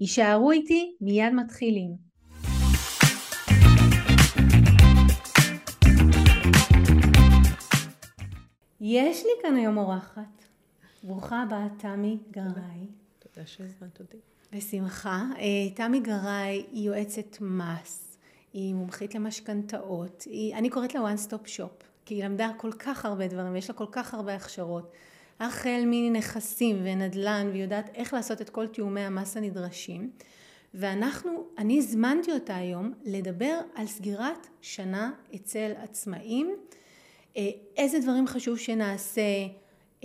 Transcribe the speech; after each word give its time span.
יישארו 0.00 0.50
איתי, 0.50 0.96
מיד 1.00 1.32
מתחילים. 1.32 1.96
יש 8.80 9.24
לי 9.24 9.32
כאן 9.42 9.56
היום 9.56 9.78
אורחת. 9.78 10.44
ברוכה 11.02 11.42
הבאה, 11.42 11.66
תמי 11.78 12.18
גראי. 12.30 12.86
תודה 13.18 13.46
שהזמנת 13.46 14.00
אותי. 14.00 14.16
בשמחה. 14.52 15.24
אה, 15.38 15.70
תמי 15.74 16.00
גראי 16.00 16.64
היא 16.72 16.86
יועצת 16.86 17.40
מס, 17.40 18.18
היא 18.52 18.74
מומחית 18.74 19.14
למשכנתאות, 19.14 20.24
אני 20.54 20.70
קוראת 20.70 20.94
לה 20.94 21.00
one 21.00 21.28
stop 21.28 21.46
shop, 21.46 21.84
כי 22.04 22.14
היא 22.14 22.24
למדה 22.24 22.50
כל 22.56 22.72
כך 22.72 23.04
הרבה 23.04 23.28
דברים 23.28 23.52
ויש 23.52 23.70
לה 23.70 23.76
כל 23.76 23.86
כך 23.92 24.14
הרבה 24.14 24.34
הכשרות. 24.34 24.92
החל 25.40 25.82
מנכסים 25.86 26.80
ונדל"ן 26.84 27.46
והיא 27.50 27.62
יודעת 27.62 27.90
איך 27.94 28.14
לעשות 28.14 28.40
את 28.40 28.50
כל 28.50 28.66
תיאומי 28.66 29.00
המס 29.00 29.36
הנדרשים 29.36 30.10
ואנחנו, 30.74 31.46
אני 31.58 31.78
הזמנתי 31.78 32.32
אותה 32.32 32.56
היום 32.56 32.92
לדבר 33.04 33.60
על 33.74 33.86
סגירת 33.86 34.46
שנה 34.60 35.10
אצל 35.34 35.72
עצמאים, 35.82 36.56
אה, 37.36 37.50
איזה 37.76 37.98
דברים 37.98 38.26
חשוב 38.26 38.58
שנעשה, 38.58 39.20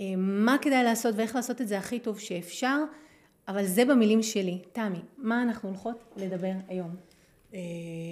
אה, 0.00 0.04
מה 0.16 0.56
כדאי 0.60 0.84
לעשות 0.84 1.14
ואיך 1.16 1.34
לעשות 1.34 1.60
את 1.60 1.68
זה 1.68 1.78
הכי 1.78 1.98
טוב 1.98 2.18
שאפשר, 2.18 2.78
אבל 3.48 3.66
זה 3.66 3.84
במילים 3.84 4.22
שלי. 4.22 4.58
תמי, 4.72 5.00
מה 5.18 5.42
אנחנו 5.42 5.68
הולכות 5.68 6.04
לדבר 6.16 6.52
היום? 6.68 7.13
אה, 7.54 7.60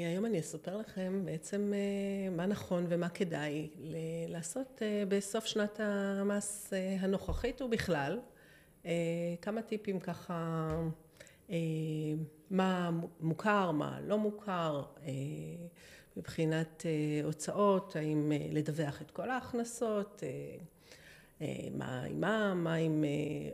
היום 0.08 0.26
אני 0.26 0.40
אספר 0.40 0.76
לכם 0.76 1.22
בעצם 1.24 1.72
אה, 1.74 2.30
מה 2.30 2.46
נכון 2.46 2.86
ומה 2.88 3.08
כדאי 3.08 3.70
לעשות 4.28 4.82
אה, 4.82 5.02
בסוף 5.08 5.46
שנת 5.46 5.80
המס 5.82 6.72
הנוכחית 7.00 7.62
ובכלל. 7.62 8.20
כמה 9.42 9.62
טיפים 9.62 10.00
ככה, 10.00 10.68
מה 12.50 12.90
מוכר, 13.20 13.70
מה 13.70 14.00
לא 14.00 14.18
מוכר, 14.18 14.82
מבחינת 16.16 16.86
הוצאות, 17.24 17.96
האם 17.96 18.32
לדווח 18.50 19.02
את 19.02 19.10
כל 19.10 19.30
ההכנסות, 19.30 20.22
מה 21.74 22.02
עם 22.02 22.20
מה, 22.20 22.54
מה 22.54 22.74
עם 22.74 23.04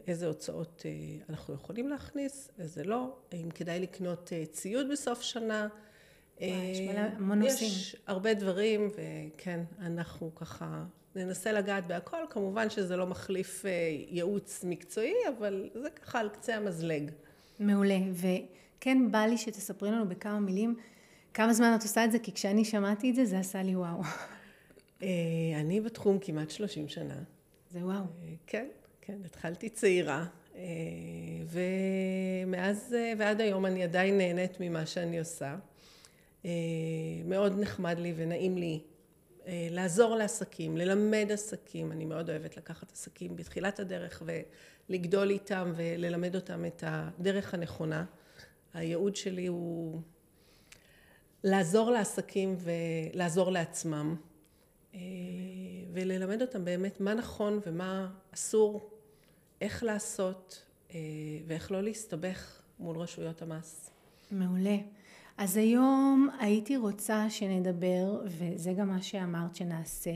איזה 0.06 0.26
הוצאות 0.26 0.86
אנחנו 1.28 1.54
יכולים 1.54 1.88
להכניס, 1.88 2.50
איזה 2.58 2.84
לא, 2.84 3.16
האם 3.32 3.50
כדאי 3.50 3.80
לקנות 3.80 4.32
ציוד 4.52 4.86
בסוף 4.92 5.22
שנה. 5.22 5.68
יש 6.40 6.80
מלא 6.80 7.00
המון 7.00 7.38
נושאים. 7.38 7.70
יש 7.70 7.96
הרבה 8.06 8.34
דברים, 8.34 8.90
וכן, 8.90 9.64
אנחנו 9.80 10.34
ככה 10.34 10.84
ננסה 11.16 11.52
לגעת 11.52 11.86
בהכל. 11.86 12.16
כמובן 12.30 12.70
שזה 12.70 12.96
לא 12.96 13.06
מחליף 13.06 13.64
ייעוץ 14.08 14.64
מקצועי, 14.64 15.14
אבל 15.38 15.70
זה 15.74 15.90
ככה 15.90 16.20
על 16.20 16.28
קצה 16.28 16.56
המזלג. 16.56 17.10
מעולה, 17.60 17.98
וכן 18.12 19.10
בא 19.10 19.18
לי 19.18 19.38
שתספרי 19.38 19.90
לנו 19.90 20.08
בכמה 20.08 20.40
מילים 20.40 20.76
כמה 21.34 21.52
זמן 21.52 21.74
את 21.78 21.82
עושה 21.82 22.04
את 22.04 22.12
זה, 22.12 22.18
כי 22.18 22.32
כשאני 22.32 22.64
שמעתי 22.64 23.10
את 23.10 23.14
זה, 23.14 23.24
זה 23.24 23.38
עשה 23.38 23.62
לי 23.62 23.76
וואו. 23.76 24.00
אני 25.60 25.80
בתחום 25.80 26.18
כמעט 26.20 26.50
30 26.50 26.88
שנה. 26.88 27.22
זה 27.70 27.78
וואו. 27.78 28.04
כן, 28.46 28.68
כן, 29.00 29.18
התחלתי 29.24 29.68
צעירה, 29.68 30.26
ומאז 31.48 32.96
ועד 33.18 33.40
היום 33.40 33.66
אני 33.66 33.84
עדיין 33.84 34.18
נהנית 34.18 34.60
ממה 34.60 34.86
שאני 34.86 35.18
עושה. 35.18 35.56
מאוד 37.24 37.58
נחמד 37.58 37.98
לי 37.98 38.12
ונעים 38.16 38.58
לי 38.58 38.80
לעזור 39.46 40.16
לעסקים, 40.16 40.76
ללמד 40.76 41.28
עסקים, 41.32 41.92
אני 41.92 42.04
מאוד 42.04 42.30
אוהבת 42.30 42.56
לקחת 42.56 42.92
עסקים 42.92 43.36
בתחילת 43.36 43.80
הדרך 43.80 44.22
ולגדול 44.88 45.30
איתם 45.30 45.72
וללמד 45.76 46.34
אותם 46.34 46.64
את 46.64 46.84
הדרך 46.86 47.54
הנכונה. 47.54 48.04
הייעוד 48.74 49.16
שלי 49.16 49.46
הוא 49.46 50.00
לעזור 51.44 51.90
לעסקים 51.90 52.56
ולעזור 52.58 53.50
לעצמם 53.50 54.16
וללמד 55.92 56.42
אותם 56.42 56.64
באמת 56.64 57.00
מה 57.00 57.14
נכון 57.14 57.60
ומה 57.66 58.10
אסור, 58.34 58.90
איך 59.60 59.82
לעשות 59.82 60.64
ואיך 61.46 61.72
לא 61.72 61.82
להסתבך 61.82 62.62
מול 62.78 62.98
רשויות 62.98 63.42
המס. 63.42 63.90
מעולה. 64.30 64.76
אז 65.38 65.56
היום 65.56 66.28
הייתי 66.40 66.76
רוצה 66.76 67.30
שנדבר, 67.30 68.20
וזה 68.26 68.72
גם 68.72 68.88
מה 68.88 69.02
שאמרת 69.02 69.54
שנעשה, 69.54 70.14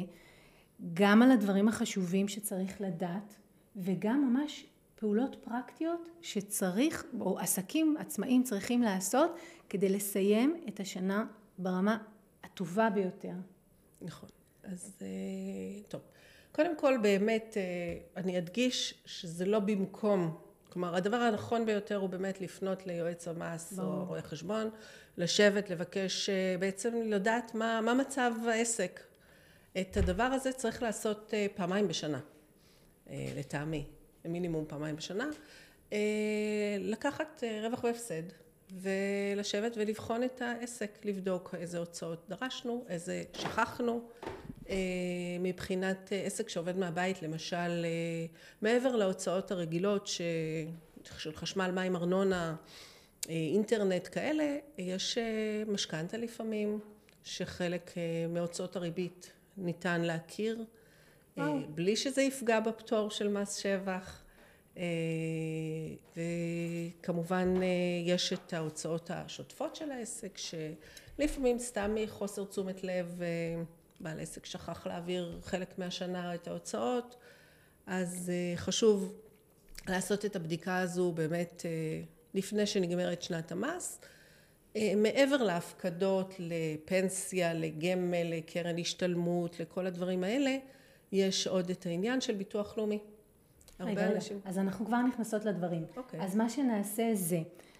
גם 0.94 1.22
על 1.22 1.30
הדברים 1.30 1.68
החשובים 1.68 2.28
שצריך 2.28 2.80
לדעת, 2.80 3.34
וגם 3.76 4.30
ממש 4.30 4.66
פעולות 4.94 5.36
פרקטיות 5.44 6.08
שצריך, 6.22 7.04
או 7.20 7.38
עסקים 7.38 7.96
עצמאים 7.98 8.42
צריכים 8.42 8.82
לעשות, 8.82 9.36
כדי 9.68 9.88
לסיים 9.88 10.60
את 10.68 10.80
השנה 10.80 11.26
ברמה 11.58 11.98
הטובה 12.44 12.90
ביותר. 12.90 13.34
נכון. 14.02 14.28
אז 14.64 14.92
אה, 15.02 15.06
טוב. 15.88 16.00
קודם 16.52 16.76
כל 16.76 16.98
באמת 17.02 17.56
אה, 17.56 17.62
אני 18.16 18.38
אדגיש 18.38 18.94
שזה 19.06 19.46
לא 19.46 19.58
במקום 19.58 20.38
כלומר 20.68 20.96
הדבר 20.96 21.16
הנכון 21.16 21.66
ביותר 21.66 21.96
הוא 21.96 22.08
באמת 22.08 22.40
לפנות 22.40 22.86
ליועץ 22.86 23.28
המס. 23.28 23.78
או 23.78 24.04
רואה 24.04 24.22
חשבון, 24.22 24.70
לשבת, 25.16 25.70
לבקש 25.70 26.30
אה, 26.30 26.56
בעצם 26.58 26.94
לדעת 27.06 27.54
מה, 27.54 27.80
מה 27.80 27.94
מצב 27.94 28.32
העסק. 28.48 29.00
את 29.80 29.96
הדבר 29.96 30.22
הזה 30.22 30.52
צריך 30.52 30.82
לעשות 30.82 31.34
פעמיים 31.54 31.88
בשנה, 31.88 32.20
לטעמי, 33.10 33.86
מינימום 34.24 34.64
פעמיים 34.68 34.96
בשנה. 34.96 35.26
לקחת 36.78 37.42
רווח 37.62 37.84
והפסד 37.84 38.22
ולשבת 38.80 39.72
ולבחון 39.76 40.24
את 40.24 40.42
העסק, 40.42 40.98
לבדוק 41.04 41.54
איזה 41.58 41.78
הוצאות 41.78 42.24
דרשנו, 42.28 42.84
איזה 42.88 43.22
שכחנו, 43.32 44.08
מבחינת 45.40 46.12
עסק 46.24 46.48
שעובד 46.48 46.76
מהבית 46.78 47.22
למשל 47.22 47.86
מעבר 48.62 48.96
להוצאות 48.96 49.50
הרגילות 49.50 50.06
של 51.18 51.34
חשמל 51.34 51.70
מים 51.70 51.96
ארנונה 51.96 52.56
אינטרנט 53.28 54.08
כאלה 54.12 54.56
יש 54.78 55.18
משכנתה 55.66 56.16
לפעמים 56.16 56.80
שחלק 57.24 57.90
מהוצאות 58.28 58.76
הריבית 58.76 59.32
ניתן 59.56 60.00
להכיר 60.00 60.64
וואו. 61.36 61.58
בלי 61.74 61.96
שזה 61.96 62.22
יפגע 62.22 62.60
בפטור 62.60 63.10
של 63.10 63.28
מס 63.28 63.56
שבח 63.56 64.22
וכמובן 66.16 67.54
יש 68.06 68.32
את 68.32 68.52
ההוצאות 68.52 69.10
השוטפות 69.10 69.76
של 69.76 69.90
העסק 69.90 70.38
שלפעמים 70.38 71.58
סתם 71.58 71.94
מחוסר 71.94 72.44
תשומת 72.44 72.84
לב 72.84 73.20
בעל 74.02 74.20
עסק 74.20 74.46
שכח 74.46 74.86
להעביר 74.86 75.38
חלק 75.42 75.78
מהשנה 75.78 76.34
את 76.34 76.48
ההוצאות, 76.48 77.16
אז 77.86 78.30
אה, 78.34 78.56
חשוב 78.56 79.14
לעשות 79.88 80.24
את 80.24 80.36
הבדיקה 80.36 80.78
הזו 80.78 81.12
באמת 81.12 81.62
אה, 81.64 81.70
לפני 82.34 82.66
שנגמרת 82.66 83.22
שנת 83.22 83.52
המס. 83.52 84.00
אה, 84.76 84.92
מעבר 84.96 85.36
להפקדות 85.36 86.34
לפנסיה, 86.38 87.54
לגמל, 87.54 88.22
לקרן 88.22 88.78
השתלמות, 88.78 89.60
לכל 89.60 89.86
הדברים 89.86 90.24
האלה, 90.24 90.56
יש 91.12 91.46
עוד 91.46 91.70
את 91.70 91.86
העניין 91.86 92.20
של 92.20 92.34
ביטוח 92.34 92.78
לאומי. 92.78 92.98
הרבה 93.78 94.12
אנשים... 94.12 94.40
אז 94.44 94.58
אנחנו 94.58 94.86
כבר 94.86 95.02
נכנסות 95.02 95.44
לדברים. 95.44 95.84
אוקיי. 95.96 96.20
אז 96.20 96.36
מה 96.36 96.48
שנעשה 96.48 97.10
זה, 97.14 97.38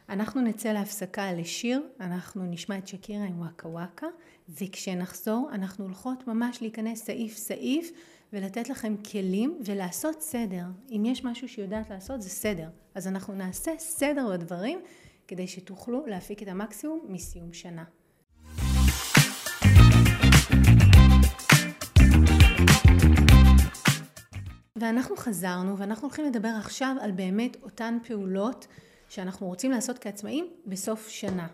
אנחנו 0.09 0.41
נצא 0.41 0.73
להפסקה 0.73 1.33
לשיר, 1.33 1.83
אנחנו 2.01 2.45
נשמע 2.45 2.79
את 2.79 2.89
שקירה 2.89 3.25
עם 3.25 3.41
וואקה 3.41 3.69
וואקה, 3.69 4.07
וכשנחזור 4.49 5.51
אנחנו 5.53 5.85
הולכות 5.85 6.27
ממש 6.27 6.63
להיכנס 6.63 7.05
סעיף 7.05 7.37
סעיף 7.37 7.91
ולתת 8.33 8.69
לכם 8.69 8.95
כלים 9.11 9.59
ולעשות 9.65 10.21
סדר. 10.21 10.65
אם 10.91 11.03
יש 11.07 11.25
משהו 11.25 11.49
שיודעת 11.49 11.91
לעשות 11.91 12.23
זה 12.23 12.29
סדר. 12.29 12.69
אז 12.95 13.09
אנחנו 13.09 13.35
נעשה 13.35 13.71
סדר 13.79 14.29
בדברים 14.33 14.81
כדי 15.29 15.47
שתוכלו 15.47 16.07
להפיק 16.07 16.43
את 16.43 16.49
המקסימום 16.49 17.01
מסיום 17.09 17.53
שנה. 17.53 17.85
ואנחנו 24.77 25.17
חזרנו 25.17 25.79
ואנחנו 25.79 26.09
הולכים 26.09 26.25
לדבר 26.25 26.53
עכשיו 26.59 26.97
על 27.01 27.11
באמת 27.11 27.57
אותן 27.63 27.99
פעולות 28.07 28.67
שאנחנו 29.13 29.47
רוצים 29.47 29.71
לעשות 29.71 29.99
כעצמאים 29.99 30.51
בסוף 30.67 31.09
שנה. 31.09 31.47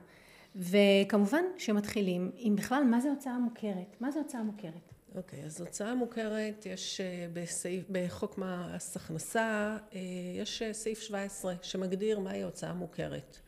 וכמובן 0.57 1.45
שמתחילים 1.57 2.31
עם 2.37 2.57
בכלל 2.57 2.83
מה 2.85 3.01
זה 3.01 3.11
הוצאה 3.11 3.39
מוכרת, 3.39 3.97
מה 4.01 4.11
זה 4.11 4.19
הוצאה 4.19 4.43
מוכרת. 4.43 4.93
אוקיי, 5.15 5.43
okay, 5.43 5.47
אז 5.47 5.61
הוצאה 5.61 5.95
מוכרת, 5.95 6.67
יש 6.67 7.01
אה, 7.01 7.27
בסעיף, 7.33 7.85
בחוק 7.91 8.39
מס 8.39 8.97
הכנסה, 8.97 9.77
אה, 9.95 10.01
יש 10.41 10.63
אה, 10.63 10.73
סעיף 10.73 11.01
17 11.01 11.55
שמגדיר 11.63 12.19
מהי 12.19 12.43
הוצאה 12.43 12.75
מוכרת. 12.75 13.39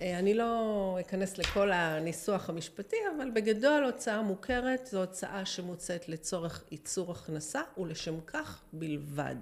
אני 0.00 0.34
לא 0.34 0.98
אכנס 1.00 1.38
לכל 1.38 1.72
הניסוח 1.72 2.50
המשפטי, 2.50 2.96
אבל 3.16 3.30
בגדול 3.30 3.84
הוצאה 3.84 4.22
מוכרת 4.22 4.86
זו 4.86 5.00
הוצאה 5.00 5.46
שמוצאת 5.46 6.08
לצורך 6.08 6.64
ייצור 6.70 7.12
הכנסה 7.12 7.60
ולשם 7.78 8.20
כך 8.20 8.62
בלבד. 8.72 9.36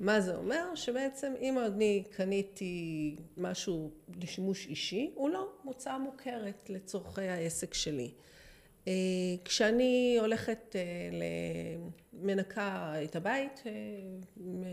מה 0.00 0.20
זה 0.20 0.36
אומר? 0.36 0.74
שבעצם 0.74 1.32
אם 1.40 1.58
אני 1.58 2.04
קניתי 2.10 3.16
משהו 3.36 3.90
לשימוש 4.22 4.66
אישי, 4.66 5.10
הוא 5.14 5.30
לא 5.30 5.48
מוצאה 5.64 5.98
מוכרת 5.98 6.70
לצורכי 6.70 7.28
העסק 7.28 7.74
שלי. 7.74 8.10
אה, 8.88 8.92
כשאני 9.44 10.16
הולכת 10.20 10.76
אה, 10.76 10.80
למנקה 12.12 12.94
את 13.04 13.16
הבית, 13.16 13.62
אה, 13.66 13.72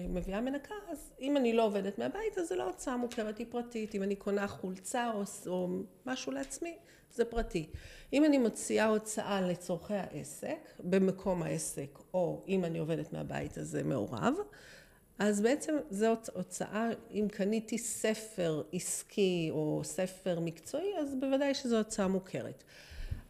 מביאה 0.09 0.41
מנקה, 0.41 0.73
אז 0.91 1.11
אם 1.21 1.37
אני 1.37 1.53
לא 1.53 1.65
עובדת 1.65 1.99
מהבית, 1.99 2.37
אז 2.37 2.47
זה 2.47 2.55
לא 2.55 2.63
הוצאה 2.63 2.97
מוכרת, 2.97 3.37
היא 3.37 3.47
פרטית. 3.49 3.95
אם 3.95 4.03
אני 4.03 4.15
קונה 4.15 4.47
חולצה 4.47 5.11
או, 5.13 5.23
או 5.47 5.69
משהו 6.05 6.31
לעצמי, 6.31 6.77
זה 7.11 7.25
פרטי. 7.25 7.69
אם 8.13 8.25
אני 8.25 8.37
מוציאה 8.37 8.85
הוצאה 8.85 9.41
לצורכי 9.41 9.93
העסק, 9.93 10.69
במקום 10.79 11.43
העסק, 11.43 11.99
או 12.13 12.43
אם 12.47 12.65
אני 12.65 12.79
עובדת 12.79 13.13
מהבית, 13.13 13.57
אז 13.57 13.67
זה 13.67 13.83
מעורב. 13.83 14.33
אז 15.19 15.41
בעצם 15.41 15.77
זו 15.89 16.15
הוצאה, 16.33 16.89
אם 17.11 17.27
קניתי 17.31 17.77
ספר 17.77 18.61
עסקי 18.73 19.49
או 19.51 19.81
ספר 19.83 20.39
מקצועי, 20.39 20.97
אז 20.99 21.15
בוודאי 21.15 21.53
שזו 21.53 21.77
הוצאה 21.77 22.07
מוכרת. 22.07 22.63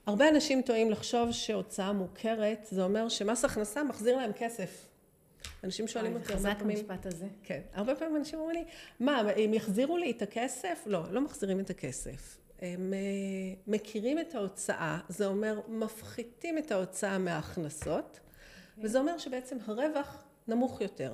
הרבה 0.05 0.29
אנשים 0.29 0.61
טועים 0.61 0.91
לחשוב 0.91 1.31
שהוצאה 1.31 1.93
מוכרת, 1.93 2.67
זה 2.71 2.83
אומר 2.83 3.09
שמס 3.09 3.45
הכנסה 3.45 3.83
מחזיר 3.83 4.17
להם 4.17 4.31
כסף. 4.33 4.89
אנשים 5.63 5.87
שואלים 5.87 6.15
אותי 6.15 6.33
הרבה 6.33 6.55
פעמים... 6.55 6.77
חזק 6.77 6.91
המשפט 6.91 7.05
הזה. 7.05 7.25
כן. 7.43 7.61
הרבה 7.73 7.95
פעמים 7.95 8.15
אנשים 8.15 8.39
אומרים 8.39 8.57
לי, 8.57 8.65
מה, 8.99 9.17
הם 9.19 9.53
יחזירו 9.53 9.97
לי 9.97 10.11
את 10.11 10.21
הכסף? 10.21 10.83
לא, 10.85 11.03
לא 11.11 11.21
מחזירים 11.21 11.59
את 11.59 11.69
הכסף. 11.69 12.37
הם 12.61 12.93
אה, 12.93 12.99
מכירים 13.67 14.19
את 14.19 14.35
ההוצאה, 14.35 14.99
זה 15.09 15.25
אומר 15.25 15.61
מפחיתים 15.67 16.57
את 16.57 16.71
ההוצאה 16.71 17.17
מההכנסות, 17.17 18.15
okay. 18.15 18.19
אוקיי. 18.77 18.85
וזה 18.85 18.99
אומר 18.99 19.17
שבעצם 19.17 19.57
הרווח 19.67 20.23
נמוך 20.47 20.81
יותר. 20.81 21.13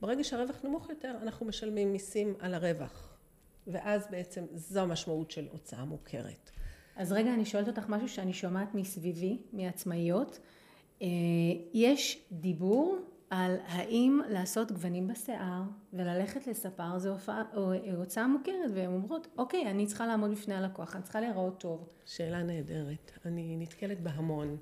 ברגע 0.00 0.24
שהרווח 0.24 0.64
נמוך 0.64 0.90
יותר, 0.90 1.14
אנחנו 1.22 1.46
משלמים 1.46 1.92
מיסים 1.92 2.34
על 2.40 2.54
הרווח. 2.54 3.18
ואז 3.66 4.06
בעצם 4.10 4.44
זו 4.54 4.80
המשמעות 4.80 5.30
של 5.30 5.46
הוצאה 5.52 5.84
מוכרת. 5.84 6.50
אז 6.96 7.12
רגע, 7.12 7.34
אני 7.34 7.44
שואלת 7.44 7.68
אותך 7.68 7.88
משהו 7.88 8.08
שאני 8.08 8.32
שומעת 8.32 8.74
מסביבי, 8.74 9.38
מעצמאיות. 9.52 10.38
אה, 11.02 11.06
יש 11.74 12.24
דיבור 12.32 12.98
על 13.30 13.56
האם 13.66 14.20
לעשות 14.28 14.72
גוונים 14.72 15.08
בשיער 15.08 15.62
וללכת 15.92 16.46
לספר 16.46 16.98
זה 16.98 17.10
הוצאה 17.96 18.26
מוכרת 18.26 18.70
והן 18.74 18.92
אומרות 18.92 19.26
אוקיי 19.38 19.70
אני 19.70 19.86
צריכה 19.86 20.06
לעמוד 20.06 20.30
בפני 20.30 20.54
הלקוח 20.54 20.96
אני 20.96 21.02
צריכה 21.02 21.20
להיראות 21.20 21.60
טוב. 21.60 21.88
שאלה 22.06 22.42
נהדרת 22.42 23.12
אני 23.26 23.56
נתקלת 23.58 24.00
בהמון 24.00 24.56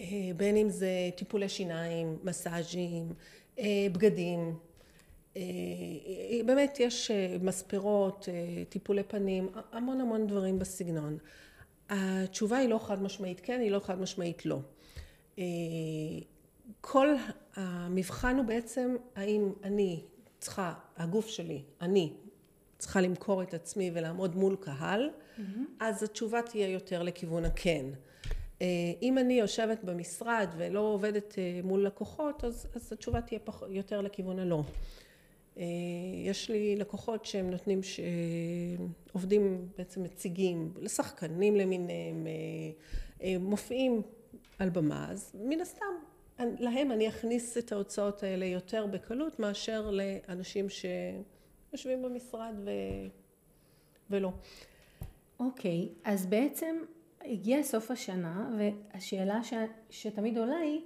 אה, 0.00 0.06
בין 0.36 0.56
אם 0.56 0.68
זה 0.68 0.88
טיפולי 1.16 1.48
שיניים 1.48 2.18
מסאז'ים 2.22 3.08
אה, 3.08 3.14
בגדים 3.92 4.58
באמת 6.46 6.80
יש 6.80 7.10
מספרות 7.40 8.28
טיפולי 8.68 9.02
פנים 9.02 9.48
המון 9.72 10.00
המון 10.00 10.26
דברים 10.26 10.58
בסגנון 10.58 11.18
התשובה 11.88 12.56
היא 12.56 12.68
לא 12.68 12.78
חד 12.78 13.02
משמעית 13.02 13.40
כן, 13.42 13.60
היא 13.60 13.70
לא 13.70 13.80
חד 13.80 14.00
משמעית 14.00 14.46
לא. 14.46 14.58
אה, 15.38 15.44
כל 16.80 17.08
המבחן 17.54 18.36
הוא 18.36 18.44
בעצם 18.44 18.96
האם 19.16 19.52
אני 19.62 20.02
צריכה, 20.38 20.74
הגוף 20.96 21.28
שלי, 21.28 21.62
אני 21.80 22.12
צריכה 22.78 23.00
למכור 23.00 23.42
את 23.42 23.54
עצמי 23.54 23.90
ולעמוד 23.94 24.36
מול 24.36 24.56
קהל, 24.60 25.10
mm-hmm. 25.10 25.40
אז 25.80 26.02
התשובה 26.02 26.42
תהיה 26.42 26.68
יותר 26.68 27.02
לכיוון 27.02 27.44
הכן. 27.44 27.86
אה, 28.64 28.92
אם 29.02 29.18
אני 29.18 29.34
יושבת 29.34 29.84
במשרד 29.84 30.48
ולא 30.56 30.80
עובדת 30.80 31.38
אה, 31.38 31.60
מול 31.64 31.86
לקוחות, 31.86 32.44
אז, 32.44 32.66
אז 32.74 32.92
התשובה 32.92 33.20
תהיה 33.20 33.40
פח, 33.40 33.62
יותר 33.68 34.00
לכיוון 34.00 34.38
הלא. 34.38 34.62
אה, 35.58 35.64
יש 36.24 36.50
לי 36.50 36.76
לקוחות 36.76 37.24
שהם 37.24 37.50
נותנים, 37.50 37.80
שעובדים 37.82 39.68
בעצם 39.78 40.02
מציגים 40.02 40.72
לשחקנים 40.76 41.56
למיניהם, 41.56 42.26
מופיעים 43.40 44.02
על 44.58 44.70
במה, 44.70 45.10
אז 45.10 45.32
מן 45.34 45.60
הסתם 45.60 45.84
להם 46.38 46.92
אני 46.92 47.08
אכניס 47.08 47.58
את 47.58 47.72
ההוצאות 47.72 48.22
האלה 48.22 48.46
יותר 48.46 48.86
בקלות 48.86 49.38
מאשר 49.38 49.90
לאנשים 49.90 50.66
שיושבים 50.68 52.02
במשרד 52.02 52.54
ו... 52.64 52.70
ולא. 54.10 54.32
אוקיי, 55.40 55.88
okay, 55.90 55.98
אז 56.04 56.26
בעצם 56.26 56.76
הגיע 57.24 57.62
סוף 57.62 57.90
השנה 57.90 58.50
והשאלה 58.58 59.44
ש... 59.44 59.54
שתמיד 59.90 60.38
עולה 60.38 60.56
היא 60.56 60.80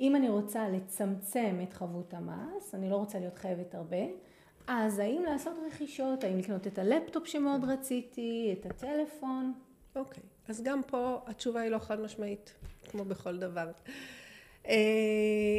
אם 0.00 0.16
אני 0.16 0.28
רוצה 0.28 0.68
לצמצם 0.68 1.58
את 1.62 1.72
חבות 1.72 2.14
המס, 2.14 2.74
אני 2.74 2.90
לא 2.90 2.96
רוצה 2.96 3.18
להיות 3.18 3.38
חייבת 3.38 3.74
הרבה, 3.74 4.06
אז 4.66 4.98
האם 4.98 5.22
לעשות 5.26 5.52
רכישות, 5.66 6.24
האם 6.24 6.38
לקנות 6.38 6.66
את 6.66 6.78
הלפטופ 6.78 7.26
שמאוד 7.26 7.64
רציתי, 7.64 8.54
את 8.60 8.66
הטלפון? 8.66 9.52
אוקיי, 9.96 10.22
okay. 10.22 10.50
אז 10.50 10.62
גם 10.62 10.80
פה 10.86 11.18
התשובה 11.26 11.60
היא 11.60 11.70
לא 11.70 11.78
חד 11.78 12.00
משמעית, 12.00 12.54
כמו 12.84 13.04
בכל 13.04 13.38
דבר. 13.38 13.70
אה, 14.68 14.74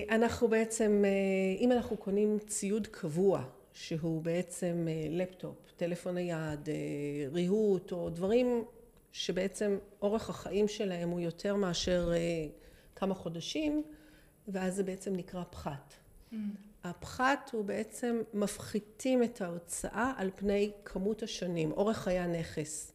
אנחנו 0.09 0.47
בעצם, 0.47 1.03
אה, 1.05 1.09
אם 1.59 1.71
אנחנו 1.71 1.97
קונים 1.97 2.37
ציוד 2.47 2.87
קבוע, 2.87 3.43
שהוא 3.73 4.21
בעצם 4.21 4.85
אה, 4.87 5.07
לפטופ, 5.09 5.55
טלפון 5.77 6.15
נייד, 6.15 6.69
ריהוט, 7.31 7.91
או 7.91 8.09
דברים 8.09 8.63
שבעצם 9.17 9.77
אורך 10.01 10.29
החיים 10.29 10.67
שלהם 10.67 11.09
הוא 11.09 11.19
יותר 11.19 11.55
מאשר 11.55 12.11
כמה 12.95 13.13
חודשים, 13.13 13.83
ואז 14.47 14.75
זה 14.75 14.83
בעצם 14.83 15.15
נקרא 15.15 15.43
פחת. 15.43 15.93
Mm. 16.31 16.35
הפחת 16.83 17.49
הוא 17.53 17.65
בעצם 17.65 18.21
מפחיתים 18.33 19.23
את 19.23 19.41
ההוצאה 19.41 20.13
על 20.17 20.29
פני 20.35 20.71
כמות 20.85 21.23
השנים, 21.23 21.71
אורך 21.71 21.97
חיי 21.97 22.19
הנכס. 22.19 22.93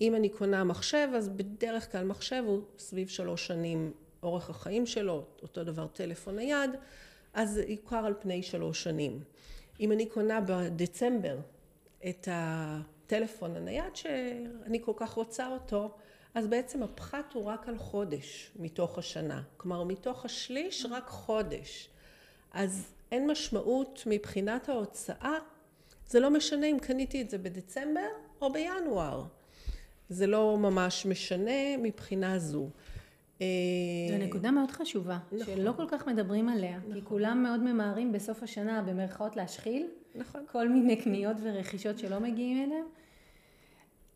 אם 0.00 0.14
אני 0.14 0.28
קונה 0.28 0.64
מחשב, 0.64 1.08
אז 1.16 1.28
בדרך 1.28 1.92
כלל 1.92 2.04
מחשב 2.04 2.42
הוא 2.46 2.62
סביב 2.78 3.08
שלוש 3.08 3.46
שנים 3.46 3.92
אורך 4.22 4.50
החיים 4.50 4.86
שלו, 4.86 5.24
אותו 5.42 5.64
דבר 5.64 5.86
טלפון 5.86 6.36
נייד, 6.36 6.70
אז 7.34 7.50
זה 7.50 7.64
יוכר 7.68 7.96
על 7.96 8.14
פני 8.20 8.42
שלוש 8.42 8.82
שנים. 8.82 9.20
אם 9.80 9.92
אני 9.92 10.06
קונה 10.06 10.40
בדצמבר 10.40 11.38
את 12.08 12.28
הטלפון 13.12 13.56
הנייד 13.56 13.96
שאני 13.96 14.78
כל 14.82 14.92
כך 14.96 15.10
רוצה 15.10 15.48
אותו, 15.48 15.90
אז 16.34 16.46
בעצם 16.46 16.82
הפחת 16.82 17.32
הוא 17.32 17.44
רק 17.44 17.68
על 17.68 17.78
חודש 17.78 18.50
מתוך 18.58 18.98
השנה. 18.98 19.42
כלומר, 19.56 19.84
מתוך 19.84 20.24
השליש 20.24 20.86
רק 20.90 21.08
חודש. 21.08 21.88
אז 22.52 22.92
אין 23.12 23.30
משמעות 23.30 24.02
מבחינת 24.06 24.68
ההוצאה, 24.68 25.38
זה 26.06 26.20
לא 26.20 26.30
משנה 26.30 26.66
אם 26.66 26.78
קניתי 26.82 27.22
את 27.22 27.30
זה 27.30 27.38
בדצמבר 27.38 28.08
או 28.40 28.52
בינואר. 28.52 29.24
זה 30.08 30.26
לא 30.26 30.56
ממש 30.58 31.06
משנה 31.06 31.76
מבחינה 31.78 32.38
זו. 32.38 32.68
זו 33.38 33.44
נקודה 34.18 34.50
מאוד 34.50 34.70
חשובה, 34.70 35.18
נכון. 35.32 35.56
שלא 35.56 35.72
כל 35.76 35.86
כך 35.88 36.06
מדברים 36.06 36.48
עליה, 36.48 36.78
נכון. 36.78 36.94
כי 36.94 37.00
כולם 37.04 37.42
מאוד 37.42 37.60
ממהרים 37.60 38.12
בסוף 38.12 38.42
השנה 38.42 38.82
במרכאות 38.82 39.36
להשחיל, 39.36 39.86
נכון. 40.14 40.44
כל 40.52 40.68
מיני 40.68 40.96
קניות 40.96 41.36
ורכישות 41.42 41.98
שלא 41.98 42.20
מגיעים 42.20 42.64
אליהם, 42.64 42.86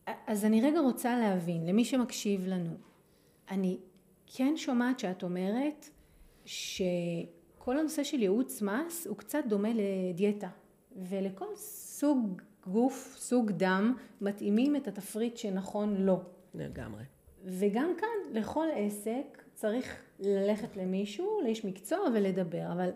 אז 0.06 0.44
אני 0.44 0.60
רגע 0.60 0.80
רוצה 0.80 1.18
להבין, 1.18 1.66
למי 1.66 1.84
שמקשיב 1.84 2.46
לנו, 2.46 2.70
אני 3.50 3.78
כן 4.26 4.56
שומעת 4.56 4.98
שאת 4.98 5.22
אומרת 5.22 5.88
שכל 6.44 7.78
הנושא 7.78 8.02
של 8.04 8.22
ייעוץ 8.22 8.62
מס 8.62 9.06
הוא 9.06 9.16
קצת 9.16 9.44
דומה 9.48 9.68
לדיאטה, 9.74 10.48
ולכל 10.96 11.56
סוג 11.56 12.42
גוף, 12.66 13.16
סוג 13.18 13.50
דם, 13.50 13.96
מתאימים 14.20 14.76
את 14.76 14.88
התפריט 14.88 15.36
שנכון 15.36 15.96
לו. 15.96 16.22
לגמרי. 16.54 17.02
וגם 17.44 17.92
כאן, 17.98 18.40
לכל 18.40 18.66
עסק 18.74 19.42
צריך 19.54 20.02
ללכת 20.20 20.76
למישהו, 20.76 21.40
לאיש 21.44 21.64
מקצוע 21.64 21.98
ולדבר, 22.14 22.72
אבל 22.72 22.90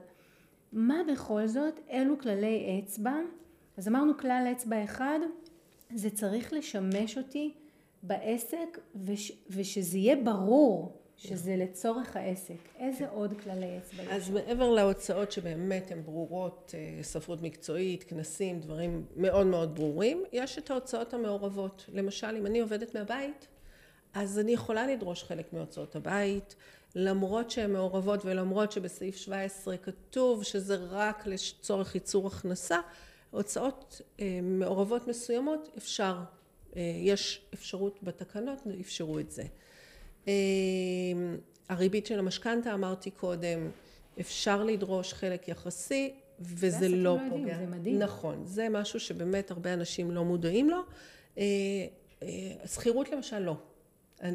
מה 0.73 1.01
בכל 1.13 1.47
זאת, 1.47 1.81
אלו 1.91 2.19
כללי 2.19 2.81
אצבע? 2.85 3.17
אז 3.77 3.89
אמרנו 3.89 4.19
כלל 4.19 4.49
אצבע 4.53 4.85
אחד, 4.85 5.19
זה 5.95 6.11
צריך 6.11 6.53
לשמש 6.53 7.19
אותי 7.19 7.55
בעסק 8.03 8.79
וש, 9.05 9.33
ושזה 9.51 9.99
יהיה 9.99 10.17
ברור 10.17 10.99
שזה 11.17 11.57
לצורך 11.57 12.17
העסק. 12.17 12.55
איזה 12.79 13.09
עוד 13.09 13.35
כללי 13.41 13.79
אצבע 13.79 14.03
יש? 14.03 14.09
אז 14.09 14.31
מעבר 14.31 14.71
להוצאות 14.71 15.33
שבאמת 15.33 15.91
הן 15.91 16.03
ברורות, 16.03 16.75
אה, 16.75 17.03
ספרות 17.03 17.43
מקצועית, 17.43 18.05
כנסים, 18.05 18.61
דברים 18.61 19.05
מאוד 19.17 19.47
מאוד 19.47 19.75
ברורים, 19.75 20.25
יש 20.33 20.59
את 20.59 20.71
ההוצאות 20.71 21.15
המעורבות. 21.15 21.85
למשל, 21.93 22.37
אם 22.39 22.47
אני 22.47 22.61
עובדת 22.61 22.95
מהבית, 22.95 23.47
אז 24.15 24.39
אני 24.39 24.53
יכולה 24.53 24.87
לדרוש 24.87 25.25
חלק 25.25 25.53
מהוצאות 25.53 25.97
הבית, 25.97 26.55
למרות 26.95 27.51
שהן 27.51 27.73
מעורבות 27.73 28.25
ולמרות 28.25 28.73
שבסעיף 28.73 29.17
17 29.17 29.77
כתוב 29.77 30.43
שזה 30.43 30.77
רק 30.91 31.27
לצורך 31.27 31.95
ייצור 31.95 32.27
הכנסה, 32.27 32.79
הוצאות 33.31 34.01
אה, 34.21 34.41
מעורבות 34.43 35.09
מסוימות 35.09 35.69
אפשר, 35.79 36.17
אה, 36.77 36.83
יש 36.97 37.47
אפשרות 37.55 37.99
בתקנות, 38.03 38.63
אפשרו 38.81 39.19
את 39.19 39.31
זה. 39.31 39.43
אה, 40.29 40.33
הריבית 41.69 42.07
של 42.07 42.19
המשכנתה 42.19 42.75
אמרתי 42.75 43.11
קודם, 43.11 43.71
אפשר 44.21 44.65
לדרוש 44.65 45.13
חלק 45.13 45.49
יחסי 45.49 46.15
וזה 46.41 46.89
לא 46.89 46.97
לא 46.97 47.19
פוגע. 47.31 47.41
יודעים, 47.41 47.59
זה 47.71 47.77
מדהים. 47.77 47.99
נכון, 47.99 48.45
זה 48.45 48.69
משהו 48.69 49.01
שבאמת 49.01 49.51
הרבה 49.51 49.75
אנשים 49.75 50.11
לא 50.11 50.25
מודעים 50.25 50.71
לו. 50.71 50.81
שכירות 52.67 53.09
למשל 53.09 53.39
לא. 53.39 53.57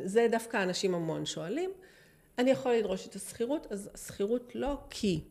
זה 0.03 0.27
דווקא 0.31 0.63
אנשים 0.63 0.95
המון 0.95 1.25
שואלים. 1.25 1.69
אני 2.37 2.51
יכול 2.51 2.73
לדרוש 2.73 3.07
את 3.07 3.15
השכירות, 3.15 3.67
אז 3.69 3.89
השכירות 3.93 4.55
לא 4.55 4.77
כי 4.89 5.21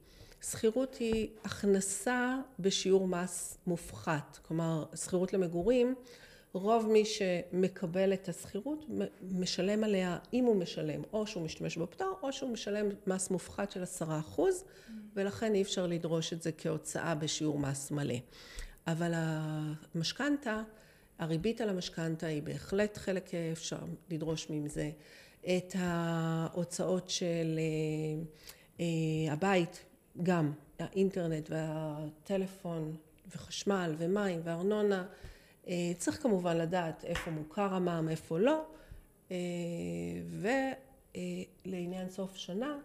שכירות 0.42 0.94
היא 0.94 1.28
הכנסה 1.44 2.38
בשיעור 2.58 3.08
מס 3.08 3.58
מופחת, 3.66 4.38
כלומר 4.42 4.84
שכירות 4.94 5.32
למגורים, 5.32 5.94
רוב 6.52 6.86
מי 6.86 7.04
שמקבל 7.04 8.12
את 8.12 8.28
השכירות 8.28 8.86
משלם 9.30 9.84
עליה, 9.84 10.18
אם 10.32 10.44
הוא 10.44 10.56
משלם, 10.56 11.02
או 11.12 11.26
שהוא 11.26 11.44
משתמש 11.44 11.78
בפטור, 11.78 12.18
או 12.22 12.32
שהוא 12.32 12.50
משלם 12.50 12.88
מס 13.06 13.30
מופחת 13.30 13.70
של 13.70 13.82
עשרה 13.82 14.18
אחוז, 14.18 14.64
ולכן 15.14 15.54
אי 15.54 15.62
אפשר 15.62 15.86
לדרוש 15.86 16.32
את 16.32 16.42
זה 16.42 16.52
כהוצאה 16.52 17.14
בשיעור 17.14 17.58
מס 17.58 17.90
מלא. 17.90 18.14
אבל 18.86 19.12
המשכנתה, 19.14 20.62
הריבית 21.18 21.60
על 21.60 21.68
המשכנתה 21.68 22.26
היא 22.26 22.42
בהחלט 22.42 22.96
חלק 22.98 23.34
אפשר 23.52 23.78
לדרוש 24.10 24.50
מזה. 24.50 24.90
את 25.40 25.74
ההוצאות 25.78 27.10
של 27.10 27.58
אה, 27.58 28.24
אה, 28.80 29.32
הבית, 29.32 29.84
גם 30.22 30.52
האינטרנט 30.78 31.50
והטלפון 31.50 32.96
וחשמל 33.36 33.94
ומים 33.98 34.40
וארנונה. 34.44 35.06
אה, 35.68 35.92
צריך 35.98 36.22
כמובן 36.22 36.56
לדעת 36.56 37.04
איפה 37.04 37.30
מוכר 37.30 37.74
המע"מ, 37.74 38.08
איפה 38.08 38.38
לא. 38.38 38.64
ולעניין 41.64 42.10
סוף 42.10 42.36
שנה, 42.36 42.78